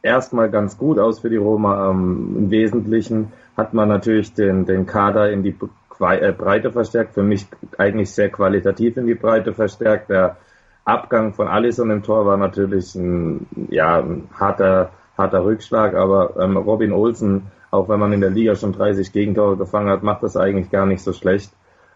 erstmal 0.07 0.49
ganz 0.49 0.77
gut 0.77 0.97
aus 0.97 1.19
für 1.19 1.29
die 1.29 1.37
Roma. 1.37 1.89
Ähm, 1.89 2.35
Im 2.37 2.51
Wesentlichen 2.51 3.31
hat 3.55 3.73
man 3.73 3.89
natürlich 3.89 4.33
den, 4.33 4.65
den 4.65 4.85
Kader 4.85 5.31
in 5.31 5.43
die 5.43 5.55
äh, 5.99 6.31
Breite 6.31 6.71
verstärkt, 6.71 7.13
für 7.13 7.23
mich 7.23 7.47
eigentlich 7.77 8.11
sehr 8.11 8.29
qualitativ 8.29 8.97
in 8.97 9.07
die 9.07 9.15
Breite 9.15 9.53
verstärkt. 9.53 10.09
Der 10.09 10.37
Abgang 10.85 11.33
von 11.33 11.47
Alisson 11.47 11.91
im 11.91 12.03
Tor 12.03 12.25
war 12.25 12.37
natürlich 12.37 12.95
ein, 12.95 13.47
ja, 13.69 13.99
ein 13.99 14.29
harter, 14.33 14.91
harter 15.17 15.43
Rückschlag, 15.43 15.95
aber 15.95 16.35
ähm, 16.39 16.55
Robin 16.55 16.93
Olsen, 16.93 17.47
auch 17.71 17.89
wenn 17.89 17.99
man 17.99 18.13
in 18.13 18.21
der 18.21 18.29
Liga 18.29 18.55
schon 18.55 18.73
30 18.73 19.11
Gegentore 19.11 19.57
gefangen 19.57 19.89
hat, 19.89 20.03
macht 20.03 20.23
das 20.23 20.37
eigentlich 20.37 20.71
gar 20.71 20.85
nicht 20.85 21.03
so 21.03 21.11
schlecht. 21.11 21.51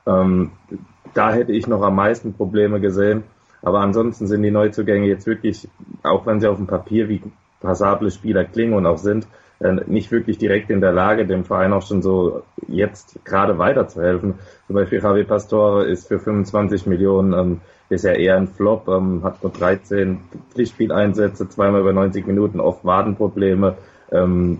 Ähm, 0.05 0.51
da 1.13 1.31
hätte 1.31 1.53
ich 1.53 1.67
noch 1.67 1.81
am 1.81 1.95
meisten 1.95 2.33
Probleme 2.33 2.79
gesehen. 2.79 3.23
Aber 3.61 3.79
ansonsten 3.79 4.27
sind 4.27 4.41
die 4.41 4.51
Neuzugänge 4.51 5.07
jetzt 5.07 5.27
wirklich, 5.27 5.67
auch 6.03 6.25
wenn 6.25 6.39
sie 6.39 6.47
auf 6.47 6.57
dem 6.57 6.67
Papier 6.67 7.09
wie 7.09 7.21
passable 7.61 8.11
Spieler 8.11 8.43
klingen 8.43 8.73
und 8.73 8.85
auch 8.85 8.97
sind, 8.97 9.27
äh, 9.59 9.77
nicht 9.85 10.11
wirklich 10.11 10.37
direkt 10.37 10.69
in 10.69 10.81
der 10.81 10.91
Lage, 10.91 11.25
dem 11.25 11.45
Verein 11.45 11.73
auch 11.73 11.85
schon 11.85 12.01
so 12.01 12.43
jetzt 12.67 13.23
gerade 13.23 13.57
weiterzuhelfen. 13.57 14.35
Zum 14.67 14.75
Beispiel 14.75 14.99
Javi 15.01 15.23
Pastore 15.23 15.85
ist 15.85 16.07
für 16.07 16.19
25 16.19 16.85
Millionen 16.87 17.33
ähm, 17.33 17.61
ja 17.89 18.13
eher 18.13 18.37
ein 18.37 18.47
Flop, 18.47 18.87
ähm, 18.87 19.21
hat 19.23 19.43
nur 19.43 19.51
13 19.51 20.19
Pflichtspieleinsätze, 20.53 21.49
zweimal 21.49 21.81
über 21.81 21.93
90 21.93 22.25
Minuten, 22.25 22.59
oft 22.59 22.85
Wadenprobleme. 22.85 23.75
Ähm, 24.11 24.59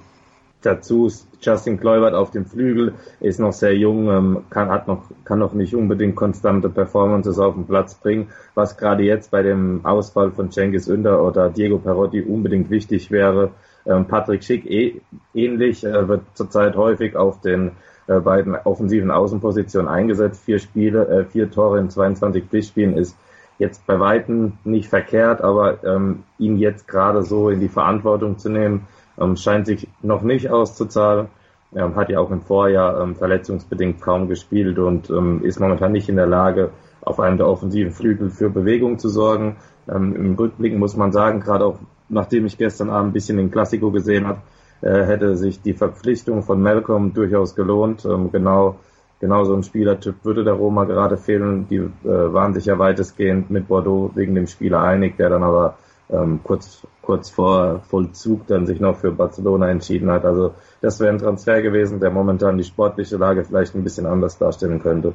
dazu 0.61 1.09
Justin 1.41 1.79
Kluivert 1.79 2.13
auf 2.13 2.31
dem 2.31 2.45
Flügel, 2.45 2.93
ist 3.19 3.39
noch 3.39 3.53
sehr 3.53 3.75
jung, 3.75 4.09
ähm, 4.09 4.43
kann, 4.49 4.69
hat 4.69 4.87
noch, 4.87 5.03
kann 5.25 5.39
noch 5.39 5.53
nicht 5.53 5.75
unbedingt 5.75 6.15
konstante 6.15 6.69
Performances 6.69 7.39
auf 7.39 7.55
den 7.55 7.65
Platz 7.65 7.95
bringen, 7.95 8.29
was 8.53 8.77
gerade 8.77 9.03
jetzt 9.03 9.31
bei 9.31 9.41
dem 9.41 9.85
Ausfall 9.85 10.31
von 10.31 10.51
Cengiz 10.51 10.87
Ünder 10.87 11.23
oder 11.23 11.49
Diego 11.49 11.77
Perotti 11.77 12.21
unbedingt 12.21 12.69
wichtig 12.69 13.11
wäre. 13.11 13.51
Ähm, 13.85 14.05
Patrick 14.05 14.43
Schick 14.43 14.69
eh, 14.69 15.01
ähnlich, 15.33 15.83
äh, 15.83 16.07
wird 16.07 16.21
zurzeit 16.35 16.75
häufig 16.75 17.15
auf 17.15 17.41
den 17.41 17.71
äh, 18.07 18.19
beiden 18.19 18.55
offensiven 18.55 19.09
Außenpositionen 19.09 19.89
eingesetzt. 19.89 20.43
Vier 20.43 20.59
Spiele, 20.59 21.07
äh, 21.07 21.25
vier 21.25 21.49
Tore 21.49 21.79
in 21.79 21.89
22 21.89 22.45
Pflichtspielen 22.45 22.95
ist 22.95 23.15
jetzt 23.57 23.85
bei 23.85 23.99
Weitem 23.99 24.53
nicht 24.63 24.89
verkehrt, 24.89 25.41
aber 25.41 25.83
ähm, 25.83 26.23
ihn 26.39 26.57
jetzt 26.57 26.87
gerade 26.87 27.23
so 27.23 27.49
in 27.49 27.59
die 27.59 27.69
Verantwortung 27.69 28.37
zu 28.37 28.49
nehmen, 28.49 28.87
ähm, 29.19 29.35
scheint 29.35 29.65
sich 29.65 29.87
noch 30.01 30.21
nicht 30.21 30.49
auszuzahlen. 30.49 31.27
Ähm, 31.73 31.95
hat 31.95 32.09
ja 32.09 32.19
auch 32.19 32.31
im 32.31 32.41
Vorjahr 32.41 33.01
ähm, 33.01 33.15
verletzungsbedingt 33.15 34.01
kaum 34.01 34.27
gespielt 34.27 34.77
und 34.77 35.09
ähm, 35.09 35.41
ist 35.43 35.59
momentan 35.59 35.93
nicht 35.93 36.09
in 36.09 36.17
der 36.17 36.27
Lage, 36.27 36.71
auf 37.01 37.19
einem 37.19 37.37
der 37.37 37.47
offensiven 37.47 37.93
Flügel 37.93 38.29
für 38.29 38.49
Bewegung 38.49 38.99
zu 38.99 39.09
sorgen. 39.09 39.55
Ähm, 39.89 40.15
Im 40.15 40.35
Rückblick 40.35 40.77
muss 40.77 40.97
man 40.97 41.11
sagen, 41.11 41.39
gerade 41.39 41.65
auch 41.65 41.79
nachdem 42.11 42.45
ich 42.45 42.57
gestern 42.57 42.89
Abend 42.89 43.09
ein 43.09 43.13
bisschen 43.13 43.37
den 43.37 43.51
Klassiko 43.51 43.89
gesehen 43.89 44.27
habe, 44.27 44.41
äh, 44.81 45.05
hätte 45.05 45.37
sich 45.37 45.61
die 45.61 45.73
Verpflichtung 45.73 46.43
von 46.43 46.61
Malcolm 46.61 47.13
durchaus 47.13 47.55
gelohnt. 47.55 48.05
Ähm, 48.05 48.31
genau, 48.31 48.75
genau 49.19 49.43
so 49.45 49.55
ein 49.55 49.63
Spielertyp 49.63 50.15
würde 50.23 50.43
der 50.43 50.53
Roma 50.53 50.83
gerade 50.83 51.17
fehlen. 51.17 51.67
Die 51.69 51.77
äh, 51.77 51.89
waren 52.03 52.53
sich 52.53 52.65
ja 52.65 52.77
weitestgehend 52.77 53.49
mit 53.49 53.67
Bordeaux 53.67 54.11
wegen 54.15 54.35
dem 54.35 54.47
Spieler 54.47 54.81
einig, 54.81 55.17
der 55.17 55.29
dann 55.29 55.43
aber 55.43 55.77
ähm, 56.09 56.41
kurz, 56.43 56.85
kurz 57.01 57.29
vor 57.29 57.81
Vollzug 57.89 58.47
dann 58.47 58.65
sich 58.65 58.79
noch 58.79 58.97
für 58.97 59.11
Barcelona 59.11 59.69
entschieden 59.69 60.09
hat. 60.09 60.25
Also 60.25 60.53
das 60.81 60.99
wäre 60.99 61.11
ein 61.11 61.17
Transfer 61.17 61.61
gewesen, 61.61 61.99
der 61.99 62.11
momentan 62.11 62.57
die 62.57 62.63
sportliche 62.63 63.17
Lage 63.17 63.43
vielleicht 63.43 63.75
ein 63.75 63.83
bisschen 63.83 64.05
anders 64.05 64.37
darstellen 64.37 64.81
könnte. 64.81 65.13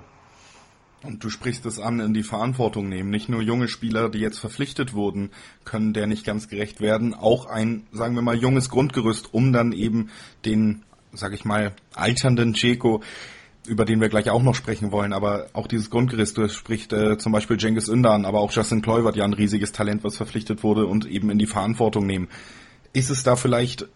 Und 1.02 1.22
du 1.22 1.30
sprichst 1.30 1.64
es 1.66 1.78
an, 1.78 2.00
in 2.00 2.14
die 2.14 2.24
Verantwortung 2.24 2.88
nehmen. 2.88 3.10
Nicht 3.10 3.28
nur 3.28 3.40
junge 3.40 3.68
Spieler, 3.68 4.08
die 4.08 4.18
jetzt 4.18 4.38
verpflichtet 4.38 4.92
wurden, 4.92 5.30
können 5.64 5.92
der 5.92 6.06
nicht 6.06 6.24
ganz 6.24 6.48
gerecht 6.48 6.80
werden. 6.80 7.14
Auch 7.14 7.46
ein, 7.46 7.86
sagen 7.92 8.14
wir 8.14 8.22
mal, 8.22 8.36
junges 8.36 8.70
Grundgerüst, 8.70 9.32
um 9.32 9.52
dann 9.52 9.72
eben 9.72 10.10
den, 10.44 10.82
sag 11.12 11.32
ich 11.32 11.44
mal, 11.44 11.72
alternden 11.94 12.54
Ceco 12.54 13.02
über 13.66 13.84
den 13.84 14.00
wir 14.00 14.08
gleich 14.08 14.30
auch 14.30 14.42
noch 14.42 14.54
sprechen 14.54 14.92
wollen, 14.92 15.12
aber 15.12 15.46
auch 15.52 15.66
dieses 15.66 15.90
Grundgerüst, 15.90 16.36
du 16.36 16.48
sprichst 16.48 16.92
äh, 16.92 17.18
zum 17.18 17.32
Beispiel 17.32 17.58
Cengiz 17.58 17.88
Ündan, 17.88 18.24
aber 18.24 18.40
auch 18.40 18.52
Justin 18.52 18.82
Kluivert, 18.82 19.16
ja 19.16 19.24
ein 19.24 19.32
riesiges 19.32 19.72
Talent, 19.72 20.04
was 20.04 20.16
verpflichtet 20.16 20.62
wurde 20.62 20.86
und 20.86 21.06
eben 21.06 21.30
in 21.30 21.38
die 21.38 21.46
Verantwortung 21.46 22.06
nehmen. 22.06 22.28
Ist 22.92 23.10
es 23.10 23.22
da 23.22 23.36
vielleicht 23.36 23.88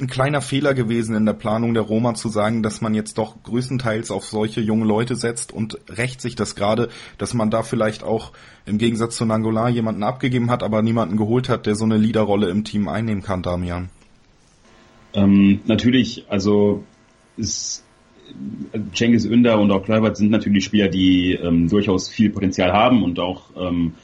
ein 0.00 0.08
kleiner 0.08 0.40
Fehler 0.40 0.74
gewesen 0.74 1.14
in 1.14 1.24
der 1.24 1.34
Planung 1.34 1.72
der 1.72 1.84
Roma 1.84 2.14
zu 2.14 2.28
sagen, 2.28 2.62
dass 2.62 2.80
man 2.80 2.94
jetzt 2.94 3.16
doch 3.16 3.42
größtenteils 3.44 4.10
auf 4.10 4.24
solche 4.24 4.60
junge 4.60 4.84
Leute 4.84 5.14
setzt 5.14 5.52
und 5.52 5.78
rächt 5.88 6.20
sich 6.20 6.34
das 6.34 6.56
gerade, 6.56 6.88
dass 7.16 7.32
man 7.32 7.50
da 7.50 7.62
vielleicht 7.62 8.02
auch 8.02 8.32
im 8.66 8.78
Gegensatz 8.78 9.16
zu 9.16 9.24
Nangola 9.24 9.68
jemanden 9.68 10.02
abgegeben 10.02 10.50
hat, 10.50 10.62
aber 10.62 10.82
niemanden 10.82 11.16
geholt 11.16 11.48
hat, 11.48 11.66
der 11.66 11.76
so 11.76 11.84
eine 11.84 11.96
Leaderrolle 11.96 12.48
im 12.48 12.64
Team 12.64 12.88
einnehmen 12.88 13.22
kann, 13.22 13.42
Damian? 13.42 13.88
Ähm, 15.14 15.60
natürlich, 15.64 16.24
also 16.28 16.82
ist 17.36 17.83
Cengiz 18.94 19.24
Ünder 19.24 19.60
und 19.60 19.70
auch 19.70 19.84
Kluivert 19.84 20.16
sind 20.16 20.30
natürlich 20.30 20.64
Spieler, 20.64 20.88
die 20.88 21.32
ähm, 21.34 21.68
durchaus 21.68 22.08
viel 22.08 22.30
Potenzial 22.30 22.72
haben 22.72 23.02
und 23.02 23.18
auch, 23.20 23.50
ähm, 23.56 23.94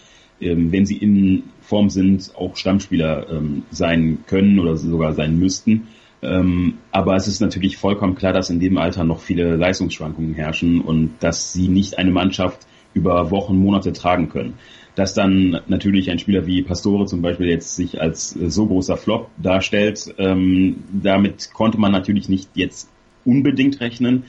ähm, 0.40 0.72
wenn 0.72 0.86
sie 0.86 0.96
in 0.96 1.44
Form 1.60 1.90
sind, 1.90 2.32
auch 2.36 2.56
Stammspieler 2.56 3.28
ähm, 3.30 3.62
sein 3.70 4.18
können 4.26 4.58
oder 4.58 4.76
sogar 4.76 5.14
sein 5.14 5.38
müssten. 5.38 5.88
Ähm, 6.22 6.78
aber 6.92 7.16
es 7.16 7.28
ist 7.28 7.40
natürlich 7.40 7.76
vollkommen 7.76 8.14
klar, 8.14 8.32
dass 8.32 8.50
in 8.50 8.60
dem 8.60 8.76
Alter 8.78 9.04
noch 9.04 9.20
viele 9.20 9.56
Leistungsschwankungen 9.56 10.34
herrschen 10.34 10.80
und 10.80 11.14
dass 11.20 11.52
sie 11.52 11.68
nicht 11.68 11.98
eine 11.98 12.10
Mannschaft 12.10 12.66
über 12.92 13.30
Wochen, 13.30 13.56
Monate 13.56 13.92
tragen 13.92 14.28
können. 14.28 14.54
Dass 14.96 15.14
dann 15.14 15.60
natürlich 15.68 16.10
ein 16.10 16.18
Spieler 16.18 16.46
wie 16.46 16.62
Pastore 16.62 17.06
zum 17.06 17.22
Beispiel 17.22 17.46
jetzt 17.46 17.76
sich 17.76 18.00
als 18.00 18.30
so 18.30 18.66
großer 18.66 18.96
Flop 18.96 19.30
darstellt, 19.38 20.14
ähm, 20.18 20.84
damit 20.92 21.52
konnte 21.54 21.78
man 21.78 21.92
natürlich 21.92 22.28
nicht 22.28 22.50
jetzt 22.54 22.90
unbedingt 23.30 23.80
rechnen. 23.80 24.24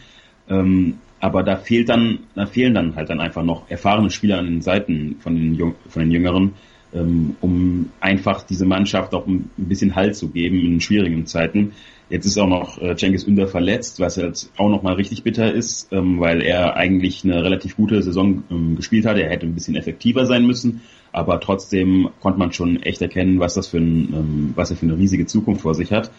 Ähm, 0.50 0.96
aber 1.20 1.43
da 1.43 1.55
fehlt 1.55 1.89
dann, 1.89 2.20
da 2.36 2.46
fehlen 2.46 2.74
dann 2.74 2.96
halt 2.96 3.10
dann 3.10 3.22
einfach 3.22 3.43
noch 3.43 3.70
erfahrene 3.70 4.10
Spieler 4.10 4.39
an 4.39 4.46
den 4.46 4.62
Seiten 4.62 5.17
von 5.20 5.36
den, 5.36 5.53
Jung, 5.55 5.75
von 5.88 6.01
den 6.01 6.12
Jüngeren, 6.12 6.53
ähm, 6.93 7.36
um 7.41 7.91
einfach 8.00 8.43
diese 8.43 8.65
Mannschaft 8.65 9.13
auch 9.13 9.27
ein 9.27 9.50
bisschen 9.55 9.96
Halt 9.96 10.15
zu 10.15 10.29
geben 10.29 10.60
in 10.60 10.81
schwierigen 10.81 11.25
Zeiten. 11.25 11.74
Jetzt 12.10 12.25
ist 12.25 12.38
auch 12.38 12.48
noch 12.48 12.81
äh, 12.81 12.96
Cengiz 12.98 13.24
Ünder 13.24 13.48
verletzt, 13.48 14.01
was 14.01 14.17
jetzt 14.17 14.51
auch 14.58 14.70
noch 14.70 14.84
mal 14.84 14.96
richtig 14.96 15.24
bitter 15.24 15.53
ist, 15.53 15.93
ähm, 15.93 16.20
weil 16.20 16.41
er 16.41 16.75
eigentlich 16.75 17.24
eine 17.24 17.41
relativ 17.43 17.77
gute 17.77 18.01
Saison 18.01 18.43
ähm, 18.51 18.75
gespielt 18.75 19.05
hat. 19.05 19.17
Er 19.17 19.29
hätte 19.29 19.46
ein 19.46 19.53
bisschen 19.53 19.77
effektiver 19.77 20.25
sein 20.25 20.46
müssen, 20.46 20.81
aber 21.13 21.39
trotzdem 21.39 22.10
konnte 22.20 22.39
man 22.39 22.51
schon 22.51 22.84
echt 22.84 23.01
erkennen, 23.01 23.39
was 23.39 23.53
das 23.53 23.67
für 23.67 23.77
ein, 23.77 24.13
ähm, 24.13 24.51
was 24.55 24.72
er 24.72 24.75
für 24.75 24.88
eine 24.88 24.98
riesige 24.98 25.25
Zukunft 25.25 25.62
vor 25.62 25.74
sich 25.74 25.93
hat. 25.93 26.12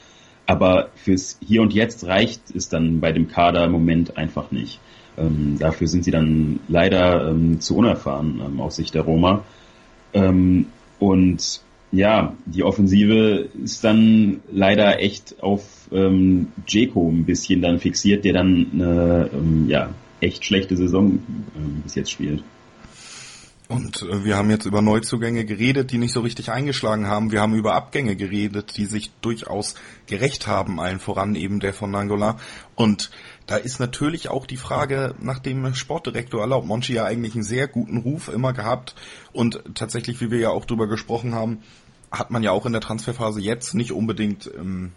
Aber 0.47 0.91
fürs 0.97 1.39
Hier 1.47 1.63
und 1.63 1.73
Jetzt 1.73 2.07
reicht 2.07 2.55
es 2.55 2.69
dann 2.69 3.01
bei 3.01 3.13
dem 3.13 3.29
Kader 3.29 3.65
im 3.65 3.73
Moment 3.73 4.17
einfach 4.17 4.51
nicht. 4.51 4.81
Ähm, 5.17 5.57
dafür 5.59 5.89
sind 5.89 6.05
sie 6.05 6.11
dann 6.11 6.61
leider 6.69 7.29
ähm, 7.29 7.61
zu 7.61 7.77
unerfahren 7.77 8.41
ähm, 8.45 8.61
aus 8.61 8.77
Sicht 8.77 8.95
der 8.95 9.03
Roma. 9.03 9.45
Ähm, 10.15 10.67
und 10.99 11.61
ja, 11.93 12.35
die 12.47 12.65
Offensive 12.65 13.49
ist 13.63 13.85
dann 13.85 14.41
leider 14.51 15.01
echt 15.01 15.43
auf 15.43 15.89
ähm, 15.93 16.49
Jeko 16.67 17.11
ein 17.11 17.25
bisschen 17.25 17.61
dann 17.61 17.79
fixiert, 17.79 18.25
der 18.25 18.33
dann 18.33 18.67
eine 18.73 19.31
ähm, 19.33 19.69
ja, 19.69 19.91
echt 20.21 20.45
schlechte 20.45 20.77
Saison 20.77 21.19
ähm, 21.57 21.83
bis 21.83 21.95
jetzt 21.95 22.11
spielt. 22.11 22.43
Und 23.73 24.03
äh, 24.03 24.25
wir 24.25 24.37
haben 24.37 24.51
jetzt 24.51 24.67
über 24.67 24.83
Neuzugänge 24.83 25.45
geredet, 25.45 25.91
die 25.91 25.99
nicht 25.99 26.13
so 26.13 26.21
richtig 26.21 26.51
eingeschlagen 26.51 27.07
haben. 27.07 27.33
Wir 27.33 27.41
haben 27.41 27.55
über 27.55 27.75
Abgänge 27.75 28.17
geredet, 28.17 28.77
die 28.77 28.85
sich 28.85 29.13
durchaus 29.23 29.75
gerecht 30.07 30.47
haben, 30.47 30.79
allen 30.79 31.01
voran 31.01 31.35
eben 31.35 31.59
der 31.59 31.73
von 31.73 31.91
Nangola. 31.91 32.39
Und 32.75 33.11
da 33.47 33.57
ist 33.57 33.81
natürlich 33.81 34.29
auch 34.29 34.47
die 34.47 34.57
Frage 34.57 35.15
nach 35.21 35.39
dem 35.39 35.75
Sportdirektor 35.75 36.41
erlaubt. 36.41 36.67
Monchi 36.67 36.95
ja 36.95 37.05
eigentlich 37.05 37.35
einen 37.35 37.45
sehr 37.45 37.67
guten 37.67 37.99
Ruf 37.99 38.29
immer 38.29 38.53
gehabt 38.53 38.95
und 39.33 39.63
tatsächlich, 39.75 40.21
wie 40.21 40.31
wir 40.31 40.39
ja 40.39 40.51
auch 40.51 40.67
drüber 40.67 40.87
gesprochen 40.87 41.35
haben, 41.35 41.63
hat 42.11 42.31
man 42.31 42.43
ja 42.43 42.53
auch 42.53 42.67
in 42.67 42.73
der 42.73 42.83
Transferphase 42.83 43.41
jetzt 43.41 43.75
nicht 43.75 43.93
unbedingt 43.93 44.51
ähm, 44.55 44.93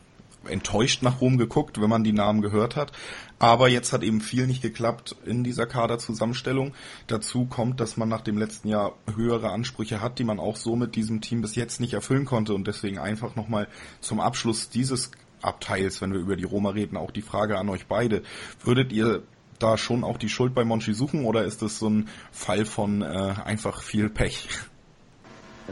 enttäuscht 0.48 1.02
nach 1.04 1.22
Rom 1.22 1.38
geguckt, 1.38 1.82
wenn 1.82 1.90
man 1.90 2.04
die 2.04 2.14
Namen 2.14 2.42
gehört 2.42 2.76
hat. 2.76 2.92
Aber 3.40 3.68
jetzt 3.68 3.92
hat 3.92 4.04
eben 4.04 4.22
viel 4.22 4.48
nicht 4.48 4.62
geklappt 4.62 5.16
in 5.26 5.44
dieser 5.44 5.66
Kaderzusammenstellung. 5.66 6.74
Dazu 7.08 7.46
kommt, 7.46 7.80
dass 7.80 7.98
man 7.98 8.10
nach 8.10 8.22
dem 8.22 8.38
letzten 8.38 8.70
Jahr 8.70 8.94
höhere 9.14 9.52
Ansprüche 9.52 10.02
hat, 10.02 10.20
die 10.20 10.24
man 10.24 10.40
auch 10.40 10.56
so 10.56 10.76
mit 10.76 10.96
diesem 10.96 11.22
Team 11.22 11.42
bis 11.42 11.56
jetzt 11.56 11.82
nicht 11.82 11.94
erfüllen 11.94 12.26
konnte. 12.26 12.54
Und 12.54 12.68
deswegen 12.68 12.98
einfach 12.98 13.36
nochmal 13.36 13.68
zum 14.00 14.20
Abschluss 14.20 14.70
dieses 14.70 15.12
Abteils, 15.42 16.02
wenn 16.02 16.14
wir 16.14 16.20
über 16.20 16.36
die 16.36 16.44
Roma 16.44 16.70
reden, 16.70 16.98
auch 16.98 17.12
die 17.12 17.22
Frage 17.22 17.58
an 17.58 17.70
euch 17.70 17.88
beide. 17.88 18.24
Würdet 18.64 18.92
ihr 18.94 19.24
da 19.60 19.78
schon 19.78 20.04
auch 20.04 20.18
die 20.18 20.30
Schuld 20.30 20.54
bei 20.54 20.66
Monchi 20.66 20.94
suchen 20.94 21.26
oder 21.26 21.44
ist 21.44 21.62
es 21.62 21.80
so 21.80 21.90
ein 21.90 22.10
Fall 22.32 22.66
von 22.66 23.02
äh, 23.02 23.06
einfach 23.06 23.82
viel 23.82 24.10
Pech? 24.10 24.48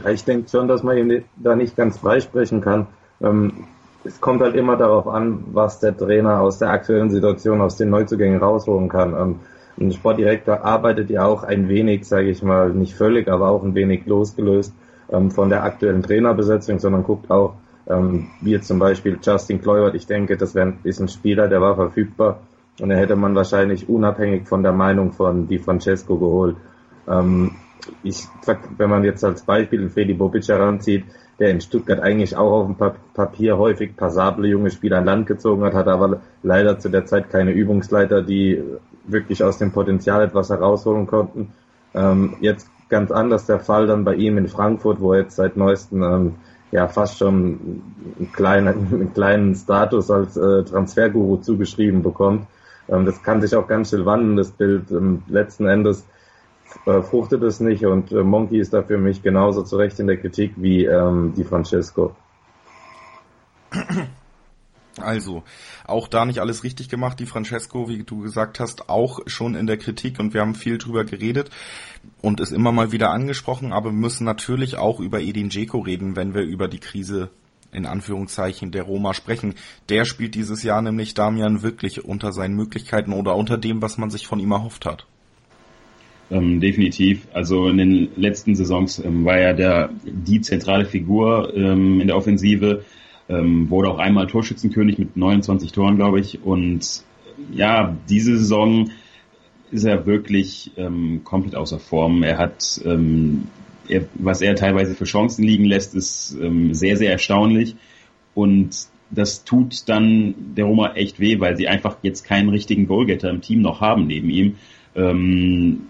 Ja, 0.02 0.10
ich 0.10 0.24
denke 0.24 0.48
schon, 0.48 0.68
dass 0.68 0.82
man 0.82 0.96
ihn 0.96 1.24
da 1.36 1.54
nicht 1.54 1.76
ganz 1.76 1.98
freisprechen 1.98 2.60
kann. 2.60 2.86
Ähm, 3.20 3.66
es 4.04 4.20
kommt 4.20 4.42
halt 4.42 4.54
immer 4.54 4.76
darauf 4.76 5.08
an, 5.08 5.44
was 5.52 5.80
der 5.80 5.96
Trainer 5.96 6.40
aus 6.40 6.58
der 6.58 6.70
aktuellen 6.70 7.10
Situation, 7.10 7.60
aus 7.60 7.76
den 7.76 7.90
Neuzugängen 7.90 8.38
rausholen 8.38 8.88
kann. 8.88 9.14
Ähm, 9.14 9.40
ein 9.80 9.92
Sportdirektor 9.92 10.64
arbeitet 10.64 11.10
ja 11.10 11.24
auch 11.24 11.42
ein 11.42 11.68
wenig, 11.68 12.06
sage 12.06 12.28
ich 12.28 12.42
mal, 12.42 12.70
nicht 12.70 12.94
völlig, 12.94 13.28
aber 13.28 13.48
auch 13.48 13.64
ein 13.64 13.74
wenig 13.74 14.06
losgelöst 14.06 14.72
ähm, 15.10 15.30
von 15.30 15.48
der 15.48 15.64
aktuellen 15.64 16.02
Trainerbesetzung, 16.02 16.78
sondern 16.78 17.02
guckt 17.02 17.30
auch, 17.30 17.54
ähm, 17.88 18.28
wie 18.40 18.52
jetzt 18.52 18.68
zum 18.68 18.78
Beispiel 18.78 19.18
Justin 19.20 19.60
Kluivert, 19.60 19.94
ich 19.94 20.06
denke, 20.06 20.36
das 20.36 20.54
wäre 20.54 20.74
ist 20.84 21.00
ein 21.00 21.08
Spieler, 21.08 21.48
der 21.48 21.60
war 21.60 21.74
verfügbar 21.74 22.40
und 22.80 22.90
den 22.90 22.98
hätte 22.98 23.16
man 23.16 23.34
wahrscheinlich 23.34 23.88
unabhängig 23.88 24.46
von 24.46 24.62
der 24.62 24.72
Meinung 24.72 25.12
von 25.12 25.48
Di 25.48 25.58
Francesco 25.58 26.16
geholt. 26.16 26.56
Ich, 28.02 28.26
wenn 28.78 28.90
man 28.90 29.04
jetzt 29.04 29.22
als 29.22 29.42
Beispiel 29.42 29.90
Freddy 29.90 30.14
Bobic 30.14 30.48
heranzieht, 30.48 31.04
der 31.38 31.50
in 31.50 31.60
Stuttgart 31.60 32.00
eigentlich 32.00 32.36
auch 32.36 32.52
auf 32.52 32.66
dem 32.66 32.76
Papier 33.14 33.58
häufig 33.58 33.96
passable 33.96 34.48
junge 34.48 34.70
Spieler 34.70 34.98
an 34.98 35.04
Land 35.04 35.26
gezogen 35.26 35.64
hat, 35.64 35.74
hat 35.74 35.88
aber 35.88 36.20
leider 36.42 36.78
zu 36.78 36.88
der 36.88 37.06
Zeit 37.06 37.30
keine 37.30 37.52
Übungsleiter, 37.52 38.22
die 38.22 38.62
wirklich 39.04 39.42
aus 39.42 39.58
dem 39.58 39.72
Potenzial 39.72 40.22
etwas 40.22 40.50
herausholen 40.50 41.06
konnten. 41.06 41.52
Ähm, 41.94 42.36
jetzt 42.40 42.68
ganz 42.88 43.10
anders 43.10 43.46
der 43.46 43.60
Fall 43.60 43.86
dann 43.86 44.04
bei 44.04 44.14
ihm 44.14 44.38
in 44.38 44.48
Frankfurt, 44.48 45.00
wo 45.00 45.12
er 45.12 45.22
jetzt 45.22 45.36
seit 45.36 45.56
neuestem 45.56 46.02
ähm, 46.02 46.34
ja 46.70 46.88
fast 46.88 47.18
schon 47.18 47.82
einen 48.18 48.32
kleinen, 48.32 48.68
einen 48.92 49.14
kleinen 49.14 49.54
Status 49.54 50.10
als 50.10 50.36
äh, 50.36 50.64
Transferguru 50.64 51.36
zugeschrieben 51.38 52.02
bekommt. 52.02 52.46
Ähm, 52.88 53.06
das 53.06 53.22
kann 53.22 53.40
sich 53.40 53.54
auch 53.54 53.66
ganz 53.66 53.90
schnell 53.90 54.06
wandeln, 54.06 54.36
das 54.36 54.50
Bild. 54.50 54.90
Ähm, 54.90 55.22
letzten 55.28 55.66
Endes 55.66 56.04
äh, 56.86 57.02
fruchtet 57.02 57.42
es 57.42 57.60
nicht 57.60 57.84
und 57.84 58.12
äh, 58.12 58.22
Monkey 58.22 58.58
ist 58.58 58.74
da 58.74 58.82
für 58.82 58.98
mich 58.98 59.22
genauso 59.22 59.62
zurecht 59.62 59.98
in 60.00 60.06
der 60.06 60.16
Kritik 60.16 60.52
wie 60.56 60.84
ähm, 60.84 61.34
die 61.36 61.44
Francesco. 61.44 62.14
Also, 64.96 65.42
auch 65.86 66.06
da 66.06 66.24
nicht 66.24 66.38
alles 66.38 66.62
richtig 66.62 66.88
gemacht. 66.88 67.18
Die 67.18 67.26
Francesco, 67.26 67.88
wie 67.88 68.04
du 68.04 68.20
gesagt 68.20 68.60
hast, 68.60 68.88
auch 68.88 69.20
schon 69.26 69.56
in 69.56 69.66
der 69.66 69.76
Kritik 69.76 70.20
und 70.20 70.34
wir 70.34 70.40
haben 70.40 70.54
viel 70.54 70.78
drüber 70.78 71.04
geredet 71.04 71.50
und 72.22 72.38
es 72.38 72.52
immer 72.52 72.70
mal 72.70 72.92
wieder 72.92 73.10
angesprochen, 73.10 73.72
aber 73.72 73.90
wir 73.90 73.98
müssen 73.98 74.24
natürlich 74.24 74.76
auch 74.76 75.00
über 75.00 75.20
Edin 75.20 75.48
Dzeko 75.48 75.80
reden, 75.80 76.14
wenn 76.14 76.34
wir 76.34 76.42
über 76.42 76.68
die 76.68 76.78
Krise 76.78 77.30
in 77.72 77.86
Anführungszeichen 77.86 78.70
der 78.70 78.84
Roma 78.84 79.14
sprechen. 79.14 79.54
Der 79.88 80.04
spielt 80.04 80.36
dieses 80.36 80.62
Jahr 80.62 80.80
nämlich 80.80 81.14
Damian 81.14 81.62
wirklich 81.62 82.04
unter 82.04 82.32
seinen 82.32 82.54
Möglichkeiten 82.54 83.12
oder 83.12 83.34
unter 83.34 83.58
dem, 83.58 83.82
was 83.82 83.98
man 83.98 84.10
sich 84.10 84.28
von 84.28 84.38
ihm 84.38 84.52
erhofft 84.52 84.86
hat. 84.86 85.06
Ähm, 86.30 86.60
definitiv. 86.60 87.26
Also 87.32 87.68
in 87.68 87.76
den 87.76 88.08
letzten 88.16 88.54
Saisons 88.54 88.98
ähm, 88.98 89.24
war 89.24 89.36
er 89.36 89.54
der, 89.54 89.90
die 90.04 90.40
zentrale 90.40 90.86
Figur 90.86 91.54
ähm, 91.54 92.00
in 92.00 92.06
der 92.06 92.16
Offensive 92.16 92.84
ähm, 93.28 93.70
wurde 93.70 93.90
auch 93.90 93.98
einmal 93.98 94.26
Torschützenkönig 94.26 94.98
mit 94.98 95.16
29 95.16 95.72
Toren, 95.72 95.96
glaube 95.96 96.20
ich. 96.20 96.42
Und 96.42 97.02
ja, 97.52 97.96
diese 98.08 98.36
Saison 98.38 98.90
ist 99.70 99.84
er 99.84 100.06
wirklich 100.06 100.72
ähm, 100.76 101.22
komplett 101.24 101.56
außer 101.56 101.78
Form. 101.78 102.22
Er 102.22 102.38
hat, 102.38 102.80
ähm, 102.84 103.48
er, 103.88 104.04
was 104.14 104.40
er 104.40 104.54
teilweise 104.54 104.94
für 104.94 105.04
Chancen 105.04 105.44
liegen 105.44 105.64
lässt, 105.64 105.94
ist 105.94 106.28
sehr, 106.28 106.96
sehr 106.96 107.10
erstaunlich. 107.10 107.76
Und 108.34 108.88
das 109.10 109.44
tut 109.44 109.88
dann 109.88 110.34
der 110.56 110.64
Roma 110.64 110.94
echt 110.94 111.20
weh, 111.20 111.38
weil 111.40 111.56
sie 111.56 111.68
einfach 111.68 111.98
jetzt 112.02 112.24
keinen 112.24 112.48
richtigen 112.48 112.86
Goalgetter 112.86 113.30
im 113.30 113.42
Team 113.42 113.60
noch 113.60 113.80
haben 113.80 114.06
neben 114.06 114.30
ihm. 114.30 114.56
Ähm, 114.96 115.88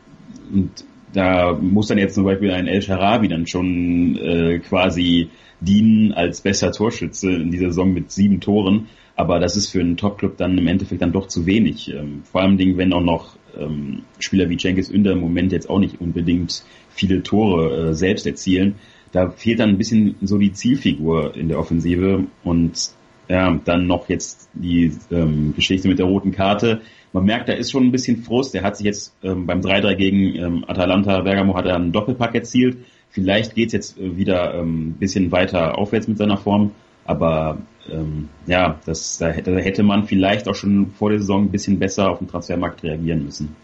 und 0.53 0.85
da 1.13 1.53
muss 1.53 1.89
dann 1.89 1.99
jetzt 1.99 2.15
zum 2.15 2.25
Beispiel 2.25 2.51
ein 2.51 2.67
El 2.67 2.83
Sharabi 2.83 3.29
dann 3.29 3.47
schon 3.47 4.17
äh, 4.17 4.59
quasi 4.59 5.29
dienen 5.61 6.13
als 6.13 6.41
bester 6.41 6.73
Torschütze 6.73 7.31
in 7.31 7.51
dieser 7.51 7.69
Saison 7.69 7.93
mit 7.93 8.11
sieben 8.11 8.41
Toren. 8.41 8.89
Aber 9.17 9.39
das 9.39 9.57
ist 9.57 9.71
für 9.71 9.81
einen 9.81 9.97
Top-Club 9.97 10.37
dann 10.37 10.59
im 10.59 10.67
Endeffekt 10.67 11.03
dann 11.03 11.13
doch 11.13 11.29
zu 11.29 11.47
wenig. 11.47 11.93
Ähm, 11.93 12.23
vor 12.25 12.43
allem, 12.43 12.59
wenn 12.59 12.93
auch 12.93 13.01
noch 13.01 13.37
ähm, 13.57 14.03
Spieler 14.19 14.49
wie 14.49 14.57
Cengiz 14.57 14.91
Ünder 14.91 15.13
im 15.13 15.21
Moment 15.21 15.53
jetzt 15.53 15.71
auch 15.71 15.79
nicht 15.79 16.01
unbedingt 16.01 16.65
viele 16.91 17.23
Tore 17.23 17.91
äh, 17.91 17.95
selbst 17.95 18.27
erzielen. 18.27 18.75
Da 19.13 19.31
fehlt 19.31 19.61
dann 19.61 19.69
ein 19.69 19.79
bisschen 19.79 20.17
so 20.23 20.39
die 20.39 20.53
Zielfigur 20.53 21.37
in 21.37 21.49
der 21.49 21.61
Offensive 21.61 22.25
und 22.43 22.91
ja, 23.29 23.59
dann 23.65 23.87
noch 23.87 24.09
jetzt 24.09 24.51
die 24.53 24.93
ähm, 25.11 25.55
Geschichte 25.55 25.89
mit 25.89 25.99
der 25.99 26.07
roten 26.07 26.33
Karte. 26.33 26.81
Man 27.15 27.27
merkt, 27.27 27.49
da 27.49 27.53
ist 27.53 27.71
schon 27.71 27.85
ein 27.85 27.93
bisschen 27.93 28.25
Frust. 28.25 28.57
Er 28.57 28.65
hat 28.65 28.77
sich 28.77 28.85
jetzt 28.85 29.15
ähm, 29.23 29.47
beim 29.47 29.61
3-3 29.61 29.95
gegen 29.95 30.35
ähm, 30.35 30.65
Atalanta 30.67 31.21
Bergamo 31.21 31.55
hat 31.55 31.65
er 31.65 31.77
einen 31.77 31.93
Doppelpack 31.93 32.35
erzielt. 32.35 32.79
Vielleicht 33.09 33.55
geht's 33.55 33.73
jetzt 33.73 33.97
äh, 34.01 34.17
wieder 34.17 34.55
ein 34.55 34.61
ähm, 34.61 34.93
bisschen 34.99 35.31
weiter 35.31 35.79
aufwärts 35.79 36.09
mit 36.09 36.19
seiner 36.19 36.37
Form, 36.37 36.73
aber 37.05 37.59
ähm, 37.89 38.31
ja, 38.47 38.81
das, 38.85 39.19
da, 39.19 39.31
da 39.31 39.53
hätte 39.53 39.85
man 39.85 40.07
vielleicht 40.07 40.49
auch 40.49 40.57
schon 40.57 40.89
vor 40.89 41.11
der 41.11 41.21
Saison 41.21 41.45
ein 41.45 41.51
bisschen 41.51 41.79
besser 41.79 42.11
auf 42.11 42.19
den 42.19 42.27
Transfermarkt 42.27 42.83
reagieren 42.83 43.25
müssen. 43.25 43.55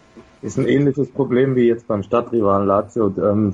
Ist 0.41 0.57
ein 0.57 0.67
ähnliches 0.67 1.09
Problem 1.09 1.53
wie 1.57 1.67
jetzt 1.67 1.87
beim 1.89 2.03
Stadtrivalen 2.03 2.65
Lazio. 2.65 3.13
Ähm, 3.21 3.53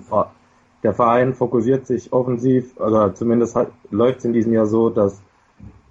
der 0.84 0.94
Verein 0.94 1.34
fokussiert 1.34 1.88
sich 1.88 2.14
offensiv, 2.14 2.78
oder 2.78 3.16
zumindest 3.16 3.58
läuft 3.90 4.20
es 4.20 4.26
in 4.26 4.34
diesem 4.34 4.54
Jahr 4.54 4.68
so, 4.68 4.92
dass 4.92 5.20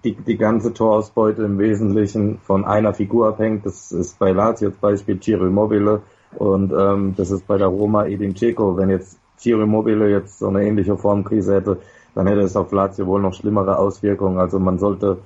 die, 0.07 0.15
die 0.15 0.37
ganze 0.37 0.73
Torausbeute 0.73 1.43
im 1.43 1.59
Wesentlichen 1.59 2.39
von 2.39 2.65
einer 2.65 2.95
Figur 2.95 3.29
abhängt. 3.29 3.67
Das 3.67 3.91
ist 3.91 4.19
bei 4.19 4.31
Lazio 4.31 4.71
zum 4.71 4.81
Beispiel 4.81 5.21
Ciro 5.21 5.47
Immobile 5.47 6.03
und 6.39 6.73
ähm, 6.73 7.15
das 7.17 7.31
ist 7.31 7.47
bei 7.47 7.59
der 7.59 7.67
Roma 7.67 8.07
Edin 8.07 8.35
Dzeko. 8.35 8.77
Wenn 8.77 8.91
jetzt 8.91 9.19
Ciro 9.37 9.63
Immobile 9.63 10.09
jetzt 10.09 10.39
so 10.39 10.49
eine 10.49 10.65
ähnliche 10.65 10.97
Formkrise 10.97 11.57
hätte, 11.57 11.79
dann 12.15 12.29
hätte 12.29 12.41
es 12.41 12.57
auf 12.57 12.71
Lazio 12.73 13.07
wohl 13.07 13.21
noch 13.21 13.35
schlimmere 13.35 13.79
Auswirkungen. 13.79 14.39
Also 14.39 14.61
man 14.61 14.79
sollte 14.79 15.19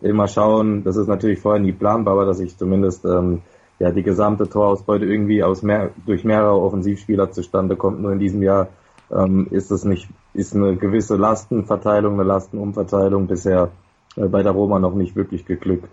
immer 0.00 0.28
schauen, 0.28 0.82
das 0.82 0.96
ist 0.96 1.08
natürlich 1.08 1.40
vorher 1.40 1.60
nie 1.60 1.72
planbar, 1.72 2.14
aber 2.14 2.24
dass 2.24 2.40
ich 2.40 2.56
zumindest 2.56 3.04
ähm, 3.04 3.42
ja 3.78 3.90
die 3.90 4.02
gesamte 4.02 4.48
Torausbeute 4.48 5.04
irgendwie 5.04 5.42
aus 5.42 5.62
mehr, 5.62 5.90
durch 6.06 6.24
mehrere 6.24 6.58
Offensivspieler 6.58 7.30
zustande 7.32 7.76
kommt. 7.76 8.00
Nur 8.00 8.12
in 8.12 8.18
diesem 8.18 8.42
Jahr 8.42 8.68
ähm, 9.10 9.48
ist 9.50 9.70
es 9.70 9.84
nicht, 9.84 10.08
ist 10.32 10.56
eine 10.56 10.76
gewisse 10.76 11.16
Lastenverteilung, 11.16 12.14
eine 12.14 12.24
Lastenumverteilung 12.24 13.26
bisher 13.26 13.70
bei 14.16 14.42
der 14.42 14.52
Roma 14.52 14.78
noch 14.78 14.94
nicht 14.94 15.16
wirklich 15.16 15.44
geglückt. 15.46 15.88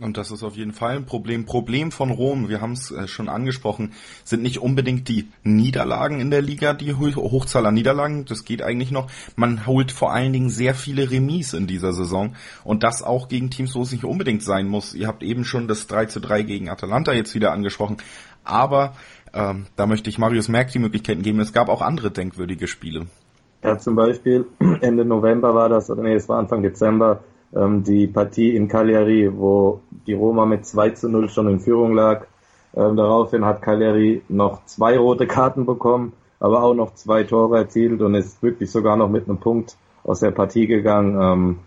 Und 0.00 0.16
das 0.16 0.30
ist 0.30 0.44
auf 0.44 0.54
jeden 0.54 0.72
Fall 0.72 0.94
ein 0.94 1.06
Problem. 1.06 1.44
Problem 1.44 1.90
von 1.90 2.10
Rom, 2.10 2.48
wir 2.48 2.60
haben 2.60 2.72
es 2.72 2.92
äh, 2.92 3.08
schon 3.08 3.28
angesprochen, 3.28 3.94
sind 4.22 4.42
nicht 4.42 4.60
unbedingt 4.60 5.08
die 5.08 5.28
Niederlagen 5.42 6.20
in 6.20 6.30
der 6.30 6.40
Liga, 6.40 6.72
die 6.72 6.94
Hochzahl 6.94 7.66
an 7.66 7.74
Niederlagen, 7.74 8.24
das 8.24 8.44
geht 8.44 8.62
eigentlich 8.62 8.92
noch. 8.92 9.10
Man 9.34 9.66
holt 9.66 9.90
vor 9.90 10.12
allen 10.12 10.32
Dingen 10.32 10.50
sehr 10.50 10.76
viele 10.76 11.10
Remis 11.10 11.52
in 11.52 11.66
dieser 11.66 11.92
Saison 11.92 12.36
und 12.62 12.84
das 12.84 13.02
auch 13.02 13.26
gegen 13.28 13.50
Teams, 13.50 13.74
wo 13.74 13.82
es 13.82 13.90
nicht 13.90 14.04
unbedingt 14.04 14.44
sein 14.44 14.68
muss. 14.68 14.94
Ihr 14.94 15.08
habt 15.08 15.24
eben 15.24 15.44
schon 15.44 15.66
das 15.66 15.88
3 15.88 16.06
zu 16.06 16.20
3 16.20 16.42
gegen 16.42 16.68
Atalanta 16.68 17.12
jetzt 17.12 17.34
wieder 17.34 17.50
angesprochen, 17.50 17.96
aber 18.44 18.94
ähm, 19.34 19.66
da 19.74 19.86
möchte 19.86 20.10
ich 20.10 20.18
Marius 20.18 20.48
Merck 20.48 20.70
die 20.70 20.78
Möglichkeiten 20.78 21.22
geben. 21.22 21.40
Es 21.40 21.52
gab 21.52 21.68
auch 21.68 21.82
andere 21.82 22.12
denkwürdige 22.12 22.68
Spiele. 22.68 23.08
Ja, 23.62 23.76
zum 23.76 23.96
Beispiel 23.96 24.46
Ende 24.80 25.04
November 25.04 25.54
war 25.54 25.68
das, 25.68 25.90
oder 25.90 26.02
nee, 26.02 26.14
es 26.14 26.28
war 26.28 26.38
Anfang 26.38 26.62
Dezember, 26.62 27.20
ähm, 27.54 27.82
die 27.82 28.06
Partie 28.06 28.54
in 28.54 28.68
Cagliari, 28.68 29.30
wo 29.34 29.80
die 30.06 30.14
Roma 30.14 30.46
mit 30.46 30.64
2 30.64 30.90
zu 30.90 31.08
0 31.08 31.28
schon 31.28 31.48
in 31.48 31.60
Führung 31.60 31.94
lag. 31.94 32.26
Ähm, 32.76 32.96
daraufhin 32.96 33.44
hat 33.44 33.62
Cagliari 33.62 34.22
noch 34.28 34.64
zwei 34.66 34.98
rote 34.98 35.26
Karten 35.26 35.66
bekommen, 35.66 36.12
aber 36.38 36.62
auch 36.62 36.74
noch 36.74 36.94
zwei 36.94 37.24
Tore 37.24 37.58
erzielt 37.58 38.00
und 38.00 38.14
ist 38.14 38.42
wirklich 38.42 38.70
sogar 38.70 38.96
noch 38.96 39.08
mit 39.08 39.28
einem 39.28 39.38
Punkt 39.38 39.76
aus 40.04 40.20
der 40.20 40.30
Partie 40.30 40.66
gegangen. 40.66 41.18
Ähm, 41.20 41.58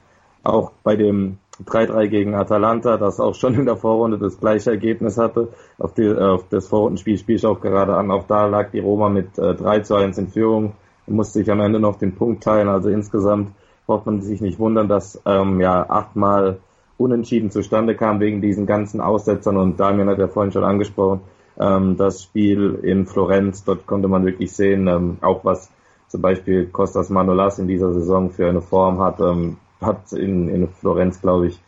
auch 0.43 0.71
bei 0.83 0.95
dem 0.95 1.38
3-3 1.65 2.07
gegen 2.07 2.36
Atalanta, 2.36 2.98
das 2.98 3.19
auch 3.19 3.36
schon 3.36 3.55
in 3.55 3.65
der 3.65 3.75
Vorrunde 3.75 4.17
das 4.17 4.39
gleiche 4.39 4.71
Ergebnis 4.71 5.17
hatte. 5.17 5.50
Auf, 5.77 5.93
die, 5.93 6.10
auf 6.10 6.48
das 6.50 6.67
Vorrundenspiel 6.67 7.17
spiele 7.17 7.38
ich 7.38 7.45
auch 7.45 7.60
gerade 7.60 7.95
an. 7.95 8.10
Auch 8.12 8.25
da 8.27 8.45
lag 8.45 8.71
die 8.71 8.79
Roma 8.79 9.10
mit 9.10 9.38
äh, 9.38 9.53
3 9.53 9.81
zu 9.81 9.95
1 9.95 10.17
in 10.17 10.27
Führung 10.29 10.74
musste 11.12 11.39
sich 11.39 11.51
am 11.51 11.60
Ende 11.60 11.80
noch 11.80 11.98
den 11.98 12.15
Punkt 12.15 12.44
teilen. 12.44 12.70
Also 12.70 12.89
insgesamt 12.89 13.53
braucht 13.86 14.06
man 14.06 14.22
sich 14.22 14.41
nicht 14.41 14.60
wundern, 14.60 14.88
dass 14.88 15.22
ähm, 15.25 15.60
ja 15.60 15.89
achtmal 15.89 16.60
unentschieden 16.98 17.51
zustande 17.51 17.96
kam 17.96 18.20
wegen 18.20 18.41
diesen 18.41 18.65
ganzen 18.65 19.01
Aussetzern 19.01 19.58
und 19.58 19.80
Damian 19.80 20.10
hat 20.10 20.20
ja 20.20 20.27
vorhin 20.27 20.51
schon 20.51 20.63
angesprochen, 20.63 21.22
ähm, 21.60 21.98
das 21.98 22.24
Spiel 22.24 22.80
in 22.84 23.06
Florenz, 23.06 23.63
dort 23.63 23.88
konnte 23.88 24.08
man 24.08 24.25
wirklich 24.25 24.53
sehen, 24.53 24.88
ähm, 24.88 25.18
auch 25.22 25.44
was 25.44 25.70
zum 26.08 26.22
Beispiel 26.22 26.68
Costas 26.68 27.10
Manolas 27.10 27.60
in 27.60 27.68
dieser 27.68 27.94
Saison 27.94 28.30
für 28.30 28.48
eine 28.48 28.62
Form 28.62 29.00
hat, 29.00 29.20
ähm, 29.20 29.58
hat 29.82 30.13
in, 30.13 30.48
in 30.48 30.68
Florenz, 30.68 31.22
glaube 31.22 31.48
ich, 31.48 31.60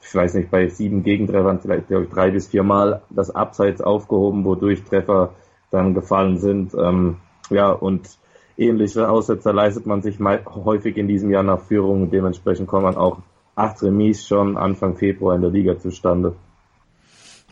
ich 0.00 0.14
weiß 0.14 0.34
nicht, 0.34 0.50
bei 0.50 0.68
sieben 0.68 1.02
Gegentreffern 1.02 1.60
vielleicht 1.60 1.88
glaube 1.88 2.04
ich, 2.04 2.10
drei 2.10 2.30
bis 2.30 2.48
vier 2.48 2.62
Mal 2.62 3.02
das 3.10 3.34
Abseits 3.34 3.80
aufgehoben, 3.80 4.44
wodurch 4.44 4.84
Treffer 4.84 5.30
dann 5.70 5.94
gefallen 5.94 6.38
sind. 6.38 6.74
Ähm, 6.74 7.16
ja, 7.50 7.70
und 7.70 8.18
ähnliche 8.56 9.08
Aussetzer 9.08 9.52
leistet 9.52 9.86
man 9.86 10.02
sich 10.02 10.18
häufig 10.20 10.96
in 10.96 11.08
diesem 11.08 11.30
Jahr 11.30 11.42
nach 11.42 11.60
Führung. 11.60 12.10
Dementsprechend 12.10 12.68
kommt 12.68 12.84
man 12.84 12.96
auch 12.96 13.18
acht 13.54 13.82
Remis 13.82 14.26
schon 14.26 14.56
Anfang 14.56 14.96
Februar 14.96 15.36
in 15.36 15.42
der 15.42 15.50
Liga 15.50 15.78
zustande. 15.78 16.34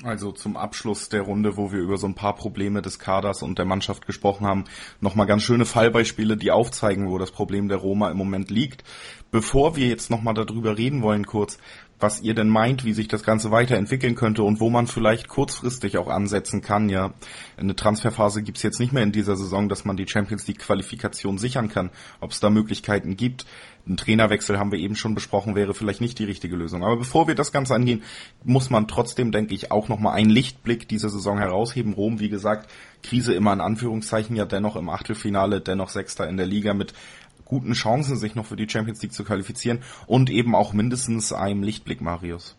Also 0.05 0.33
zum 0.33 0.57
Abschluss 0.57 1.09
der 1.11 1.23
Runde, 1.23 1.57
wo 1.57 1.71
wir 1.71 1.79
über 1.79 1.97
so 1.97 2.09
ein 2.09 2.15
paar 2.15 2.35
Probleme 2.35 2.83
des 2.83 2.99
Kaders 2.99 3.43
und 3.43 3.59
der 3.59 3.67
Mannschaft 3.67 4.05
gesprochen 4.07 4.47
haben, 4.47 4.65
nochmal 5.01 5.27
ganz 5.27 5.43
schöne 5.43 5.65
Fallbeispiele, 5.65 6.37
die 6.37 6.51
aufzeigen, 6.51 7.09
wo 7.09 7.19
das 7.19 7.31
Problem 7.31 7.69
der 7.69 7.79
Roma 7.79 8.11
im 8.11 8.17
Moment 8.17 8.51
liegt. 8.51 8.83
Bevor 9.31 9.77
wir 9.77 9.87
jetzt 9.87 10.11
nochmal 10.11 10.35
darüber 10.35 10.77
reden 10.77 11.03
wollen, 11.03 11.25
kurz, 11.25 11.59
was 12.03 12.21
ihr 12.21 12.35
denn 12.35 12.49
meint, 12.49 12.85
wie 12.85 12.93
sich 12.93 13.07
das 13.07 13.23
Ganze 13.23 13.51
weiterentwickeln 13.53 14.17
könnte 14.17 14.43
und 14.43 14.61
wo 14.61 14.71
man 14.71 14.89
vielleicht 14.89 15.29
kurzfristig 15.29 15.97
auch 15.99 16.09
ansetzen 16.09 16.61
kann. 16.61 16.89
Ja, 16.89 17.15
eine 17.57 17.77
Transferphase 17.77 18.43
gibt's 18.43 18.63
jetzt 18.63 18.81
nicht 18.81 18.93
mehr 18.93 19.05
in 19.05 19.13
dieser 19.13 19.37
Saison, 19.37 19.69
dass 19.69 19.85
man 19.85 19.97
die 19.97 20.09
Champions 20.09 20.47
League 20.49 20.59
Qualifikation 20.59 21.39
sichern 21.39 21.69
kann. 21.69 21.91
Ob 22.21 22.33
es 22.33 22.41
da 22.41 22.51
Möglichkeiten 22.51 23.17
gibt, 23.17 23.47
ein 23.87 23.97
Trainerwechsel 23.97 24.59
haben 24.59 24.71
wir 24.71 24.79
eben 24.79 24.95
schon 24.95 25.15
besprochen, 25.15 25.57
wäre 25.57 25.75
vielleicht 25.75 26.01
nicht 26.01 26.19
die 26.19 26.25
richtige 26.25 26.55
Lösung. 26.55 26.85
Aber 26.85 26.97
bevor 26.97 27.27
wir 27.27 27.35
das 27.35 27.51
Ganze 27.51 27.75
angehen, 27.75 28.03
muss 28.45 28.71
man 28.71 28.87
trotzdem, 28.87 29.33
denke 29.33 29.55
ich, 29.55 29.73
auch 29.73 29.89
nochmal 29.89 30.15
einen 30.15 30.31
Lichtblick 30.31 30.89
dieser 30.89 31.09
Saison 31.09 31.39
herausheben. 31.39 31.93
Rom, 31.95 32.21
wie 32.21 32.29
gesagt, 32.29 32.71
Krise 33.03 33.35
immer 33.35 33.53
in 33.53 33.61
Anführungszeichen, 33.61 34.37
ja 34.37 34.45
dennoch 34.45 34.77
im 34.77 34.89
Achtelfinale, 34.89 35.61
dennoch 35.61 35.89
Sechster 35.89 36.29
in 36.29 36.37
der 36.37 36.47
Liga 36.47 36.75
mit 36.75 36.95
guten 37.45 37.73
Chancen, 37.73 38.17
sich 38.17 38.35
noch 38.35 38.47
für 38.47 38.57
die 38.57 38.69
Champions 38.69 39.03
League 39.03 39.13
zu 39.13 39.25
qualifizieren 39.25 39.81
und 40.07 40.31
eben 40.31 40.55
auch 40.55 40.73
mindestens 40.73 41.33
einem 41.33 41.63
Lichtblick, 41.63 42.01
Marius. 42.01 42.57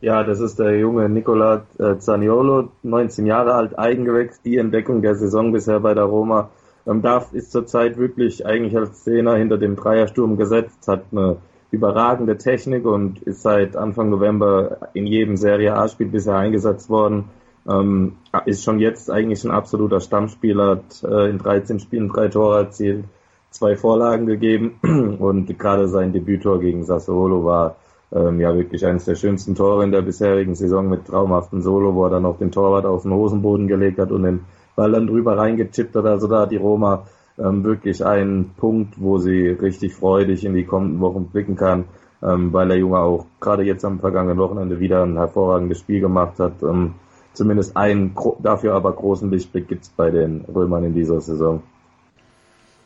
Ja, 0.00 0.24
das 0.24 0.40
ist 0.40 0.58
der 0.58 0.76
junge 0.78 1.08
Nicola 1.08 1.64
äh, 1.78 1.96
Zaniolo, 1.98 2.72
19 2.82 3.24
Jahre 3.26 3.54
alt, 3.54 3.78
Eigengewächs, 3.78 4.42
die 4.42 4.56
Entdeckung 4.56 5.00
der 5.02 5.14
Saison 5.14 5.52
bisher 5.52 5.78
bei 5.78 5.94
der 5.94 6.04
Roma. 6.04 6.50
Darf 6.84 7.32
ist 7.32 7.52
zurzeit 7.52 7.96
wirklich 7.96 8.44
eigentlich 8.44 8.76
als 8.76 9.04
Zehner 9.04 9.36
hinter 9.36 9.58
dem 9.58 9.76
Dreiersturm 9.76 10.36
gesetzt, 10.36 10.88
hat 10.88 11.04
eine 11.12 11.36
überragende 11.70 12.36
Technik 12.36 12.84
und 12.84 13.22
ist 13.22 13.42
seit 13.42 13.76
Anfang 13.76 14.10
November 14.10 14.90
in 14.92 15.06
jedem 15.06 15.36
Serie 15.36 15.74
A-Spiel 15.74 16.08
bisher 16.08 16.36
eingesetzt 16.36 16.90
worden. 16.90 17.24
Ähm, 17.68 18.16
ist 18.44 18.64
schon 18.64 18.80
jetzt 18.80 19.10
eigentlich 19.10 19.44
ein 19.44 19.52
absoluter 19.52 20.00
Stammspieler, 20.00 20.70
hat 20.70 21.04
äh, 21.04 21.30
in 21.30 21.38
13 21.38 21.78
Spielen 21.78 22.08
drei 22.08 22.28
Tore 22.28 22.58
erzielt, 22.58 23.04
zwei 23.50 23.76
Vorlagen 23.76 24.26
gegeben 24.26 24.78
und 25.18 25.58
gerade 25.58 25.86
sein 25.88 26.12
Debüttor 26.12 26.60
gegen 26.60 26.84
Sassuolo 26.84 27.44
war 27.44 27.76
ähm, 28.12 28.40
ja 28.40 28.54
wirklich 28.56 28.84
eines 28.84 29.04
der 29.04 29.14
schönsten 29.14 29.54
Tore 29.54 29.84
in 29.84 29.92
der 29.92 30.02
bisherigen 30.02 30.54
Saison 30.54 30.88
mit 30.88 31.06
traumhaften 31.06 31.62
Solo, 31.62 31.94
wo 31.94 32.04
er 32.04 32.10
dann 32.10 32.26
auch 32.26 32.38
den 32.38 32.50
Torwart 32.50 32.84
auf 32.84 33.02
den 33.02 33.12
Hosenboden 33.12 33.68
gelegt 33.68 33.98
hat 33.98 34.10
und 34.10 34.24
den 34.24 34.40
Ball 34.76 34.92
dann 34.92 35.06
drüber 35.06 35.36
reingechippt 35.36 35.94
hat. 35.96 36.04
Also 36.04 36.28
da 36.28 36.42
hat 36.42 36.52
die 36.52 36.56
Roma 36.56 37.06
ähm, 37.38 37.64
wirklich 37.64 38.04
einen 38.04 38.50
Punkt, 38.56 39.00
wo 39.00 39.18
sie 39.18 39.48
richtig 39.48 39.94
freudig 39.94 40.44
in 40.44 40.54
die 40.54 40.64
kommenden 40.64 41.00
Wochen 41.00 41.26
blicken 41.26 41.56
kann, 41.56 41.84
ähm, 42.22 42.52
weil 42.52 42.68
der 42.68 42.78
Junge 42.78 42.98
auch 42.98 43.26
gerade 43.40 43.64
jetzt 43.64 43.84
am 43.84 44.00
vergangenen 44.00 44.38
Wochenende 44.38 44.80
wieder 44.80 45.02
ein 45.02 45.16
hervorragendes 45.16 45.80
Spiel 45.80 46.00
gemacht 46.00 46.38
hat. 46.38 46.62
Ähm, 46.62 46.94
zumindest 47.32 47.76
einen 47.76 48.14
dafür 48.40 48.74
aber 48.74 48.92
großen 48.92 49.30
Lichtblick 49.30 49.68
gibt's 49.68 49.88
bei 49.88 50.10
den 50.10 50.44
Römern 50.54 50.84
in 50.84 50.94
dieser 50.94 51.20
Saison 51.20 51.62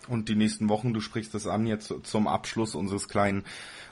und 0.09 0.29
die 0.29 0.37
nächsten 0.37 0.69
Wochen, 0.69 0.93
du 0.93 1.01
sprichst 1.01 1.35
es 1.35 1.47
an, 1.47 1.67
jetzt 1.67 1.93
zum 2.05 2.29
Abschluss 2.29 2.75
unseres 2.75 3.09
kleinen 3.09 3.45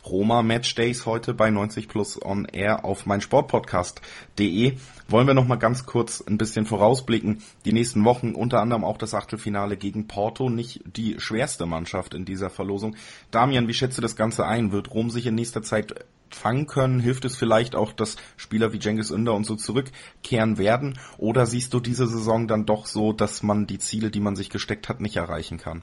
Roma 0.04 0.42
Match 0.42 0.74
Days 0.74 1.06
heute 1.06 1.32
bei 1.32 1.50
90 1.50 1.88
Plus 1.88 2.20
on 2.22 2.44
Air 2.44 2.84
auf 2.84 3.06
meinsportpodcast.de 3.06 4.76
wollen 5.08 5.26
wir 5.26 5.34
noch 5.34 5.46
mal 5.46 5.56
ganz 5.56 5.86
kurz 5.86 6.22
ein 6.26 6.36
bisschen 6.36 6.66
vorausblicken. 6.66 7.42
Die 7.64 7.72
nächsten 7.72 8.04
Wochen, 8.04 8.34
unter 8.34 8.60
anderem 8.60 8.84
auch 8.84 8.98
das 8.98 9.14
Achtelfinale 9.14 9.76
gegen 9.76 10.06
Porto, 10.06 10.50
nicht 10.50 10.82
die 10.84 11.18
schwerste 11.18 11.64
Mannschaft 11.64 12.12
in 12.14 12.24
dieser 12.24 12.50
Verlosung. 12.50 12.96
Damian, 13.30 13.66
wie 13.68 13.74
schätzt 13.74 13.96
du 13.96 14.02
das 14.02 14.16
Ganze 14.16 14.46
ein? 14.46 14.72
Wird 14.72 14.92
Rom 14.92 15.10
sich 15.10 15.26
in 15.26 15.34
nächster 15.34 15.62
Zeit 15.62 15.94
fangen 16.30 16.66
können? 16.66 17.00
Hilft 17.00 17.24
es 17.24 17.36
vielleicht 17.36 17.74
auch, 17.74 17.92
dass 17.92 18.16
Spieler 18.36 18.72
wie 18.72 18.78
Cengiz 18.78 19.10
Ünder 19.10 19.34
und 19.34 19.44
so 19.44 19.56
zurückkehren 19.56 20.58
werden? 20.58 20.98
Oder 21.16 21.46
siehst 21.46 21.72
du 21.72 21.80
diese 21.80 22.06
Saison 22.06 22.46
dann 22.46 22.66
doch 22.66 22.86
so, 22.86 23.12
dass 23.12 23.42
man 23.42 23.66
die 23.66 23.78
Ziele, 23.78 24.10
die 24.10 24.20
man 24.20 24.36
sich 24.36 24.50
gesteckt 24.50 24.88
hat, 24.88 25.00
nicht 25.00 25.16
erreichen 25.16 25.58
kann? 25.58 25.82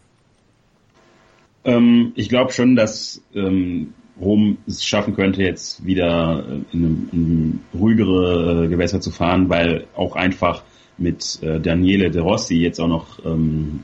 Ähm, 1.64 2.14
ich 2.16 2.30
glaube 2.30 2.52
schon, 2.52 2.76
dass 2.76 3.22
ähm, 3.36 3.94
Rom 4.20 4.58
es 4.68 4.84
schaffen 4.84 5.16
könnte, 5.16 5.44
jetzt 5.44 5.86
wieder 5.86 6.44
äh, 6.48 6.76
in, 6.76 7.10
in 7.12 7.60
ruhigere 7.80 8.66
äh, 8.66 8.68
Gewässer 8.68 9.02
zu 9.02 9.12
fahren, 9.12 9.50
weil 9.50 9.86
auch 9.96 10.16
einfach 10.16 10.64
mit 10.98 11.40
äh, 11.42 11.60
Daniele 11.60 12.12
De 12.12 12.22
Rossi 12.22 12.56
jetzt 12.56 12.80
auch 12.80 12.88
noch 12.88 13.26
ähm, 13.26 13.84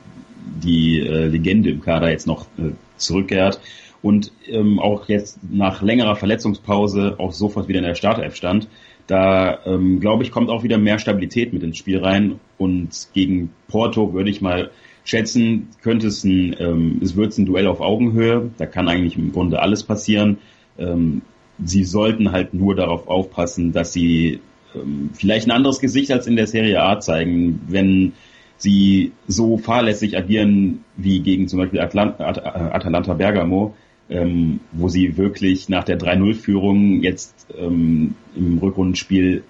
die 0.64 1.00
äh, 1.00 1.28
Legende 1.28 1.70
im 1.72 1.82
Kader 1.82 2.12
jetzt 2.12 2.28
noch 2.28 2.46
äh, 2.58 2.72
zurückkehrt 2.98 3.60
und 4.02 4.32
ähm, 4.48 4.80
auch 4.80 5.08
jetzt 5.08 5.40
nach 5.50 5.82
längerer 5.82 6.16
Verletzungspause 6.16 7.16
auch 7.18 7.34
sofort 7.34 7.68
wieder 7.68 7.80
in 7.80 7.86
der 7.86 7.96
Startelf 7.96 8.36
stand. 8.36 8.68
Da 9.08 9.60
ähm, 9.66 10.00
glaube 10.00 10.24
ich 10.24 10.32
kommt 10.32 10.50
auch 10.50 10.64
wieder 10.64 10.78
mehr 10.78 11.00
Stabilität 11.00 11.54
mit 11.54 11.64
ins 11.64 11.78
Spiel 11.78 12.00
rein 12.00 12.40
und 12.58 13.08
gegen 13.14 13.52
Porto 13.68 14.14
würde 14.14 14.30
ich 14.30 14.42
mal 14.42 14.72
schätzen, 15.08 15.70
könnte 15.82 16.08
es 16.08 16.24
ein, 16.26 16.56
ähm, 16.60 17.00
es 17.02 17.16
wird 17.16 17.36
ein 17.38 17.46
Duell 17.46 17.68
auf 17.68 17.80
Augenhöhe. 17.80 18.52
Da 18.58 18.66
kann 18.66 18.90
eigentlich 18.90 19.18
im 19.18 19.32
Grunde 19.32 19.62
alles 19.62 19.84
passieren. 19.84 20.38
Ähm, 20.78 21.22
sie 21.64 21.86
sollten 21.86 22.34
halt 22.34 22.54
nur 22.54 22.76
darauf 22.76 23.08
aufpassen, 23.08 23.72
dass 23.72 23.94
sie 23.94 24.42
ähm, 24.76 25.12
vielleicht 25.14 25.48
ein 25.48 25.52
anderes 25.52 25.80
Gesicht 25.80 26.12
als 26.12 26.28
in 26.28 26.36
der 26.36 26.46
Serie 26.46 26.84
A 26.84 27.00
zeigen. 27.00 27.62
Wenn 27.70 28.14
sie 28.58 29.14
so 29.28 29.58
fahrlässig 29.58 30.18
agieren 30.18 30.84
wie 30.98 31.22
gegen 31.22 31.48
zum 31.48 31.60
Beispiel 31.60 31.80
Atlant 31.80 32.20
At 32.20 32.46
Atalanta 32.46 33.14
Bergamo, 33.14 33.76
ähm, 34.10 34.60
wo 34.74 34.90
sie 34.90 35.16
wirklich 35.16 35.70
nach 35.70 35.86
der 35.86 35.98
3-0-Führung 35.98 37.02
jetzt 37.02 37.48
ähm, 37.58 38.16
im 38.36 38.58
Rückrundenspiel 38.58 39.44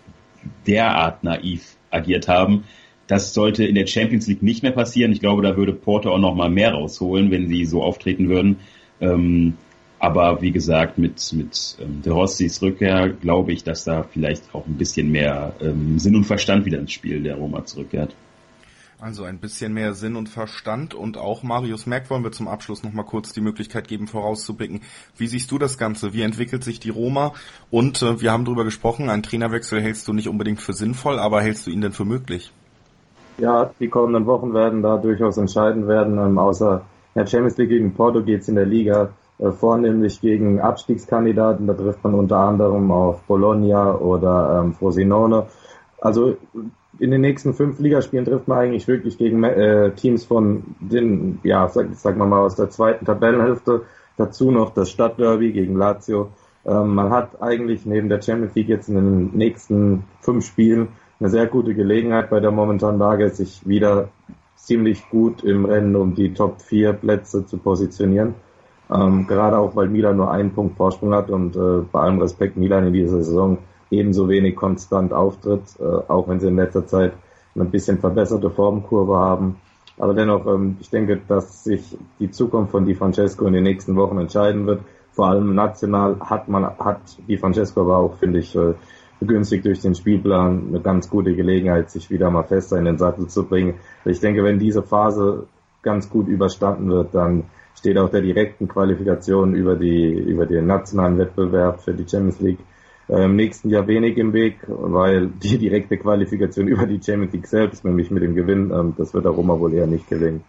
derart 0.67 1.23
naiv 1.23 1.77
agiert 1.89 2.27
haben. 2.27 2.65
Das 3.07 3.33
sollte 3.33 3.65
in 3.65 3.75
der 3.75 3.87
Champions 3.87 4.27
League 4.27 4.43
nicht 4.43 4.63
mehr 4.63 4.73
passieren. 4.73 5.11
Ich 5.11 5.21
glaube, 5.21 5.41
da 5.41 5.55
würde 5.55 5.73
Porto 5.73 6.11
auch 6.11 6.19
noch 6.19 6.35
mal 6.35 6.49
mehr 6.49 6.73
rausholen, 6.73 7.31
wenn 7.31 7.47
sie 7.47 7.65
so 7.65 7.81
auftreten 7.81 8.29
würden. 8.29 8.57
Ähm, 8.99 9.53
aber 9.99 10.41
wie 10.41 10.51
gesagt, 10.51 10.97
mit, 10.97 11.33
mit 11.33 11.77
ähm, 11.81 12.01
De 12.03 12.13
Rossis 12.13 12.61
Rückkehr 12.61 13.09
glaube 13.09 13.51
ich, 13.51 13.63
dass 13.63 13.83
da 13.83 14.03
vielleicht 14.03 14.53
auch 14.53 14.67
ein 14.67 14.77
bisschen 14.77 15.09
mehr 15.11 15.55
ähm, 15.59 15.97
Sinn 15.97 16.15
und 16.15 16.25
Verstand 16.25 16.65
wieder 16.65 16.79
ins 16.79 16.91
Spiel 16.91 17.23
der 17.23 17.35
Roma 17.35 17.65
zurückkehrt. 17.65 18.13
Also 18.99 19.25
ein 19.25 19.37
bisschen 19.37 19.73
mehr 19.73 19.93
Sinn 19.93 20.15
und 20.15 20.27
Verstand 20.27 20.95
und 20.95 21.17
auch 21.17 21.43
Marius 21.43 21.85
Merck 21.85 22.09
wollen 22.09 22.23
wir 22.23 22.31
zum 22.31 22.47
Abschluss 22.47 22.81
nochmal 22.81 23.05
kurz 23.05 23.31
die 23.31 23.41
Möglichkeit 23.41 23.87
geben, 23.87 24.07
vorauszublicken. 24.07 24.81
Wie 25.15 25.27
siehst 25.27 25.51
du 25.51 25.59
das 25.59 25.77
Ganze? 25.77 26.13
Wie 26.13 26.23
entwickelt 26.23 26.63
sich 26.63 26.79
die 26.79 26.89
Roma? 26.89 27.33
Und 27.69 28.01
äh, 28.01 28.21
wir 28.21 28.31
haben 28.31 28.45
darüber 28.45 28.63
gesprochen, 28.63 29.09
einen 29.09 29.21
Trainerwechsel 29.21 29.81
hältst 29.81 30.07
du 30.07 30.13
nicht 30.13 30.27
unbedingt 30.27 30.61
für 30.61 30.73
sinnvoll, 30.73 31.19
aber 31.19 31.41
hältst 31.41 31.67
du 31.67 31.71
ihn 31.71 31.81
denn 31.81 31.93
für 31.93 32.05
möglich? 32.05 32.51
Ja, 33.37 33.69
die 33.79 33.87
kommenden 33.87 34.25
Wochen 34.25 34.53
werden 34.53 34.81
da 34.81 34.97
durchaus 34.97 35.37
entscheidend 35.37 35.87
werden. 35.87 36.17
Ähm, 36.17 36.39
außer 36.39 36.81
der 37.15 37.27
Champions 37.27 37.57
League 37.57 37.69
gegen 37.69 37.93
Porto 37.93 38.23
geht's 38.23 38.47
in 38.47 38.55
der 38.55 38.65
Liga 38.65 39.09
äh, 39.39 39.51
vornehmlich 39.51 40.21
gegen 40.21 40.59
Abstiegskandidaten. 40.59 41.67
Da 41.67 41.73
trifft 41.73 42.03
man 42.03 42.15
unter 42.15 42.37
anderem 42.37 42.91
auf 42.91 43.21
Bologna 43.23 43.95
oder 43.95 44.61
ähm, 44.63 44.73
Frosinone. 44.73 45.45
Also 46.01 46.37
in 46.99 47.11
den 47.11 47.21
nächsten 47.21 47.53
fünf 47.53 47.79
Ligaspielen 47.79 48.25
trifft 48.25 48.47
man 48.47 48.57
eigentlich 48.57 48.87
wirklich 48.87 49.19
gegen 49.19 49.43
äh, 49.43 49.91
Teams 49.91 50.25
von 50.25 50.63
den, 50.79 51.39
ja, 51.43 51.67
sag, 51.69 51.87
sag 51.93 52.17
mal 52.17 52.25
mal 52.25 52.41
aus 52.41 52.55
der 52.55 52.71
zweiten 52.71 53.05
Tabellenhälfte. 53.05 53.83
Dazu 54.17 54.49
noch 54.49 54.73
das 54.73 54.89
Stadtderby 54.89 55.51
gegen 55.51 55.75
Lazio. 55.75 56.31
Ähm, 56.65 56.95
man 56.95 57.11
hat 57.11 57.39
eigentlich 57.41 57.85
neben 57.85 58.09
der 58.09 58.21
Champions 58.21 58.55
League 58.55 58.69
jetzt 58.69 58.89
in 58.89 58.95
den 58.95 59.37
nächsten 59.37 60.05
fünf 60.21 60.45
Spielen 60.45 60.87
eine 61.19 61.29
sehr 61.29 61.47
gute 61.47 61.73
Gelegenheit 61.73 62.29
bei 62.29 62.39
der 62.39 62.51
momentanen 62.51 62.99
Lage, 62.99 63.29
sich 63.29 63.67
wieder 63.67 64.09
ziemlich 64.55 65.09
gut 65.09 65.43
im 65.43 65.65
Rennen 65.65 65.95
um 65.95 66.15
die 66.15 66.33
Top 66.33 66.61
4 66.61 66.93
Plätze 66.93 67.45
zu 67.45 67.57
positionieren. 67.57 68.35
Ähm, 68.89 69.27
gerade 69.27 69.57
auch, 69.57 69.75
weil 69.75 69.89
Milan 69.89 70.17
nur 70.17 70.31
einen 70.31 70.53
Punkt 70.53 70.77
Vorsprung 70.77 71.13
hat 71.13 71.29
und 71.29 71.55
äh, 71.55 71.81
bei 71.91 71.99
allem 71.99 72.21
Respekt 72.21 72.57
Milan 72.57 72.87
in 72.87 72.93
dieser 72.93 73.17
Saison 73.17 73.57
ebenso 73.89 74.29
wenig 74.29 74.55
konstant 74.55 75.13
auftritt, 75.13 75.63
äh, 75.79 75.83
auch 75.83 76.27
wenn 76.27 76.39
sie 76.39 76.47
in 76.47 76.55
letzter 76.55 76.85
Zeit 76.85 77.13
ein 77.55 77.71
bisschen 77.71 77.97
verbesserte 77.99 78.49
Formkurve 78.49 79.17
haben. 79.17 79.57
Aber 79.97 80.13
dennoch, 80.13 80.45
ähm, 80.45 80.77
ich 80.79 80.89
denke, 80.89 81.19
dass 81.27 81.63
sich 81.63 81.97
die 82.19 82.31
Zukunft 82.31 82.71
von 82.71 82.85
Di 82.85 82.95
Francesco 82.95 83.45
in 83.45 83.53
den 83.53 83.63
nächsten 83.63 83.95
Wochen 83.95 84.19
entscheiden 84.19 84.67
wird. 84.67 84.81
Vor 85.11 85.27
allem 85.27 85.55
national 85.55 86.17
hat 86.19 86.47
man, 86.47 86.65
hat 86.65 87.01
Di 87.27 87.37
Francesco 87.37 87.81
aber 87.81 87.97
auch, 87.97 88.15
finde 88.17 88.39
ich, 88.39 88.55
äh, 88.55 88.73
begünstigt 89.19 89.65
durch 89.65 89.81
den 89.81 89.95
Spielplan 89.95 90.67
eine 90.69 90.81
ganz 90.81 91.09
gute 91.09 91.35
Gelegenheit, 91.35 91.89
sich 91.89 92.09
wieder 92.09 92.29
mal 92.29 92.43
fester 92.43 92.77
in 92.77 92.85
den 92.85 92.97
Sattel 92.97 93.27
zu 93.27 93.45
bringen. 93.45 93.75
Ich 94.05 94.19
denke, 94.19 94.43
wenn 94.43 94.59
diese 94.59 94.83
Phase 94.83 95.47
ganz 95.81 96.09
gut 96.09 96.27
überstanden 96.27 96.89
wird, 96.89 97.13
dann 97.15 97.45
steht 97.75 97.97
auch 97.97 98.09
der 98.09 98.21
direkten 98.21 98.67
Qualifikation 98.67 99.53
über 99.53 99.75
die, 99.75 100.11
über 100.11 100.45
den 100.45 100.65
nationalen 100.65 101.17
Wettbewerb 101.17 101.81
für 101.81 101.93
die 101.93 102.07
Champions 102.07 102.39
League 102.39 102.59
äh, 103.07 103.23
im 103.23 103.35
nächsten 103.35 103.69
Jahr 103.69 103.87
wenig 103.87 104.17
im 104.17 104.33
Weg, 104.33 104.59
weil 104.67 105.27
die 105.27 105.57
direkte 105.57 105.97
Qualifikation 105.97 106.67
über 106.73 106.85
die 106.85 107.01
Champions 107.01 107.33
League 107.33 107.47
selbst, 107.47 107.85
nämlich 107.85 108.11
mit 108.11 108.23
dem 108.23 108.35
Gewinn, 108.35 108.71
ähm, 108.71 108.93
das 108.97 109.13
wird 109.13 109.25
der 109.25 109.31
Roma 109.31 109.59
wohl 109.59 109.73
eher 109.73 109.87
nicht 109.87 110.07
gelingen. 110.09 110.43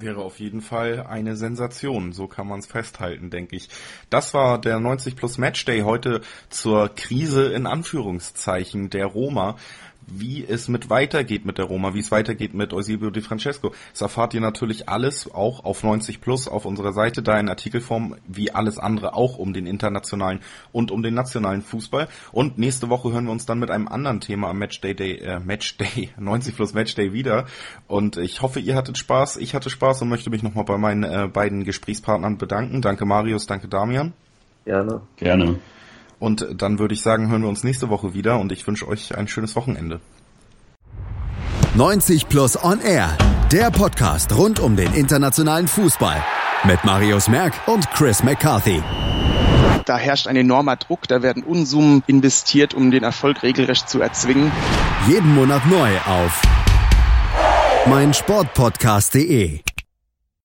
Wäre 0.00 0.22
auf 0.22 0.38
jeden 0.38 0.60
Fall 0.60 1.06
eine 1.08 1.36
Sensation, 1.36 2.12
so 2.12 2.26
kann 2.26 2.46
man 2.46 2.60
es 2.60 2.66
festhalten, 2.66 3.30
denke 3.30 3.56
ich. 3.56 3.68
Das 4.10 4.34
war 4.34 4.60
der 4.60 4.78
90 4.80 5.16
Plus 5.16 5.38
Matchday 5.38 5.80
heute 5.80 6.20
zur 6.50 6.88
Krise 6.88 7.52
in 7.52 7.66
Anführungszeichen 7.66 8.90
der 8.90 9.06
Roma 9.06 9.56
wie 10.10 10.44
es 10.44 10.68
mit 10.68 10.90
weitergeht 10.90 11.44
mit 11.44 11.58
der 11.58 11.66
Roma, 11.66 11.94
wie 11.94 12.00
es 12.00 12.10
weitergeht 12.10 12.54
mit 12.54 12.72
Eusebio 12.72 13.10
Di 13.10 13.20
Francesco. 13.20 13.72
Das 13.92 14.00
erfahrt 14.00 14.34
ihr 14.34 14.40
natürlich 14.40 14.88
alles 14.88 15.32
auch 15.32 15.64
auf 15.64 15.82
90 15.82 16.20
Plus 16.20 16.48
auf 16.48 16.64
unserer 16.64 16.92
Seite, 16.92 17.22
da 17.22 17.38
in 17.38 17.48
Artikelform, 17.48 18.16
wie 18.26 18.50
alles 18.50 18.78
andere 18.78 19.14
auch 19.14 19.38
um 19.38 19.52
den 19.52 19.66
internationalen 19.66 20.40
und 20.72 20.90
um 20.90 21.02
den 21.02 21.14
nationalen 21.14 21.62
Fußball. 21.62 22.08
Und 22.32 22.58
nächste 22.58 22.88
Woche 22.88 23.12
hören 23.12 23.24
wir 23.24 23.32
uns 23.32 23.46
dann 23.46 23.58
mit 23.58 23.70
einem 23.70 23.88
anderen 23.88 24.20
Thema 24.20 24.50
am 24.50 24.58
Matchday 24.58 24.94
Day, 24.94 25.16
äh, 25.18 25.40
Matchday, 25.40 26.10
90 26.18 26.56
Plus 26.56 26.74
Matchday 26.74 27.12
wieder. 27.12 27.46
Und 27.86 28.16
ich 28.16 28.42
hoffe, 28.42 28.60
ihr 28.60 28.74
hattet 28.74 28.98
Spaß. 28.98 29.36
Ich 29.36 29.54
hatte 29.54 29.70
Spaß 29.70 30.02
und 30.02 30.08
möchte 30.08 30.30
mich 30.30 30.42
nochmal 30.42 30.64
bei 30.64 30.78
meinen 30.78 31.04
äh, 31.04 31.28
beiden 31.32 31.64
Gesprächspartnern 31.64 32.38
bedanken. 32.38 32.82
Danke 32.82 33.04
Marius, 33.04 33.46
danke 33.46 33.68
Damian. 33.68 34.12
Gerne. 34.64 35.02
Gerne. 35.16 35.58
Und 36.18 36.46
dann 36.56 36.78
würde 36.78 36.94
ich 36.94 37.02
sagen, 37.02 37.30
hören 37.30 37.42
wir 37.42 37.48
uns 37.48 37.64
nächste 37.64 37.88
Woche 37.88 38.14
wieder 38.14 38.38
und 38.38 38.52
ich 38.52 38.66
wünsche 38.66 38.88
euch 38.88 39.16
ein 39.16 39.28
schönes 39.28 39.54
Wochenende. 39.56 40.00
90 41.74 42.28
Plus 42.28 42.62
On 42.62 42.80
Air, 42.80 43.16
der 43.52 43.70
Podcast 43.70 44.36
rund 44.36 44.58
um 44.58 44.74
den 44.74 44.92
internationalen 44.94 45.68
Fußball 45.68 46.24
mit 46.64 46.84
Marius 46.84 47.28
Merck 47.28 47.52
und 47.66 47.88
Chris 47.90 48.24
McCarthy. 48.24 48.82
Da 49.84 49.96
herrscht 49.96 50.26
ein 50.26 50.36
enormer 50.36 50.76
Druck, 50.76 51.06
da 51.08 51.22
werden 51.22 51.42
Unsummen 51.42 52.02
investiert, 52.06 52.74
um 52.74 52.90
den 52.90 53.04
Erfolg 53.04 53.42
regelrecht 53.42 53.88
zu 53.88 54.00
erzwingen. 54.00 54.50
Jeden 55.08 55.34
Monat 55.34 55.62
neu 55.66 55.96
auf 56.06 56.42
meinsportpodcast.de 57.86 59.60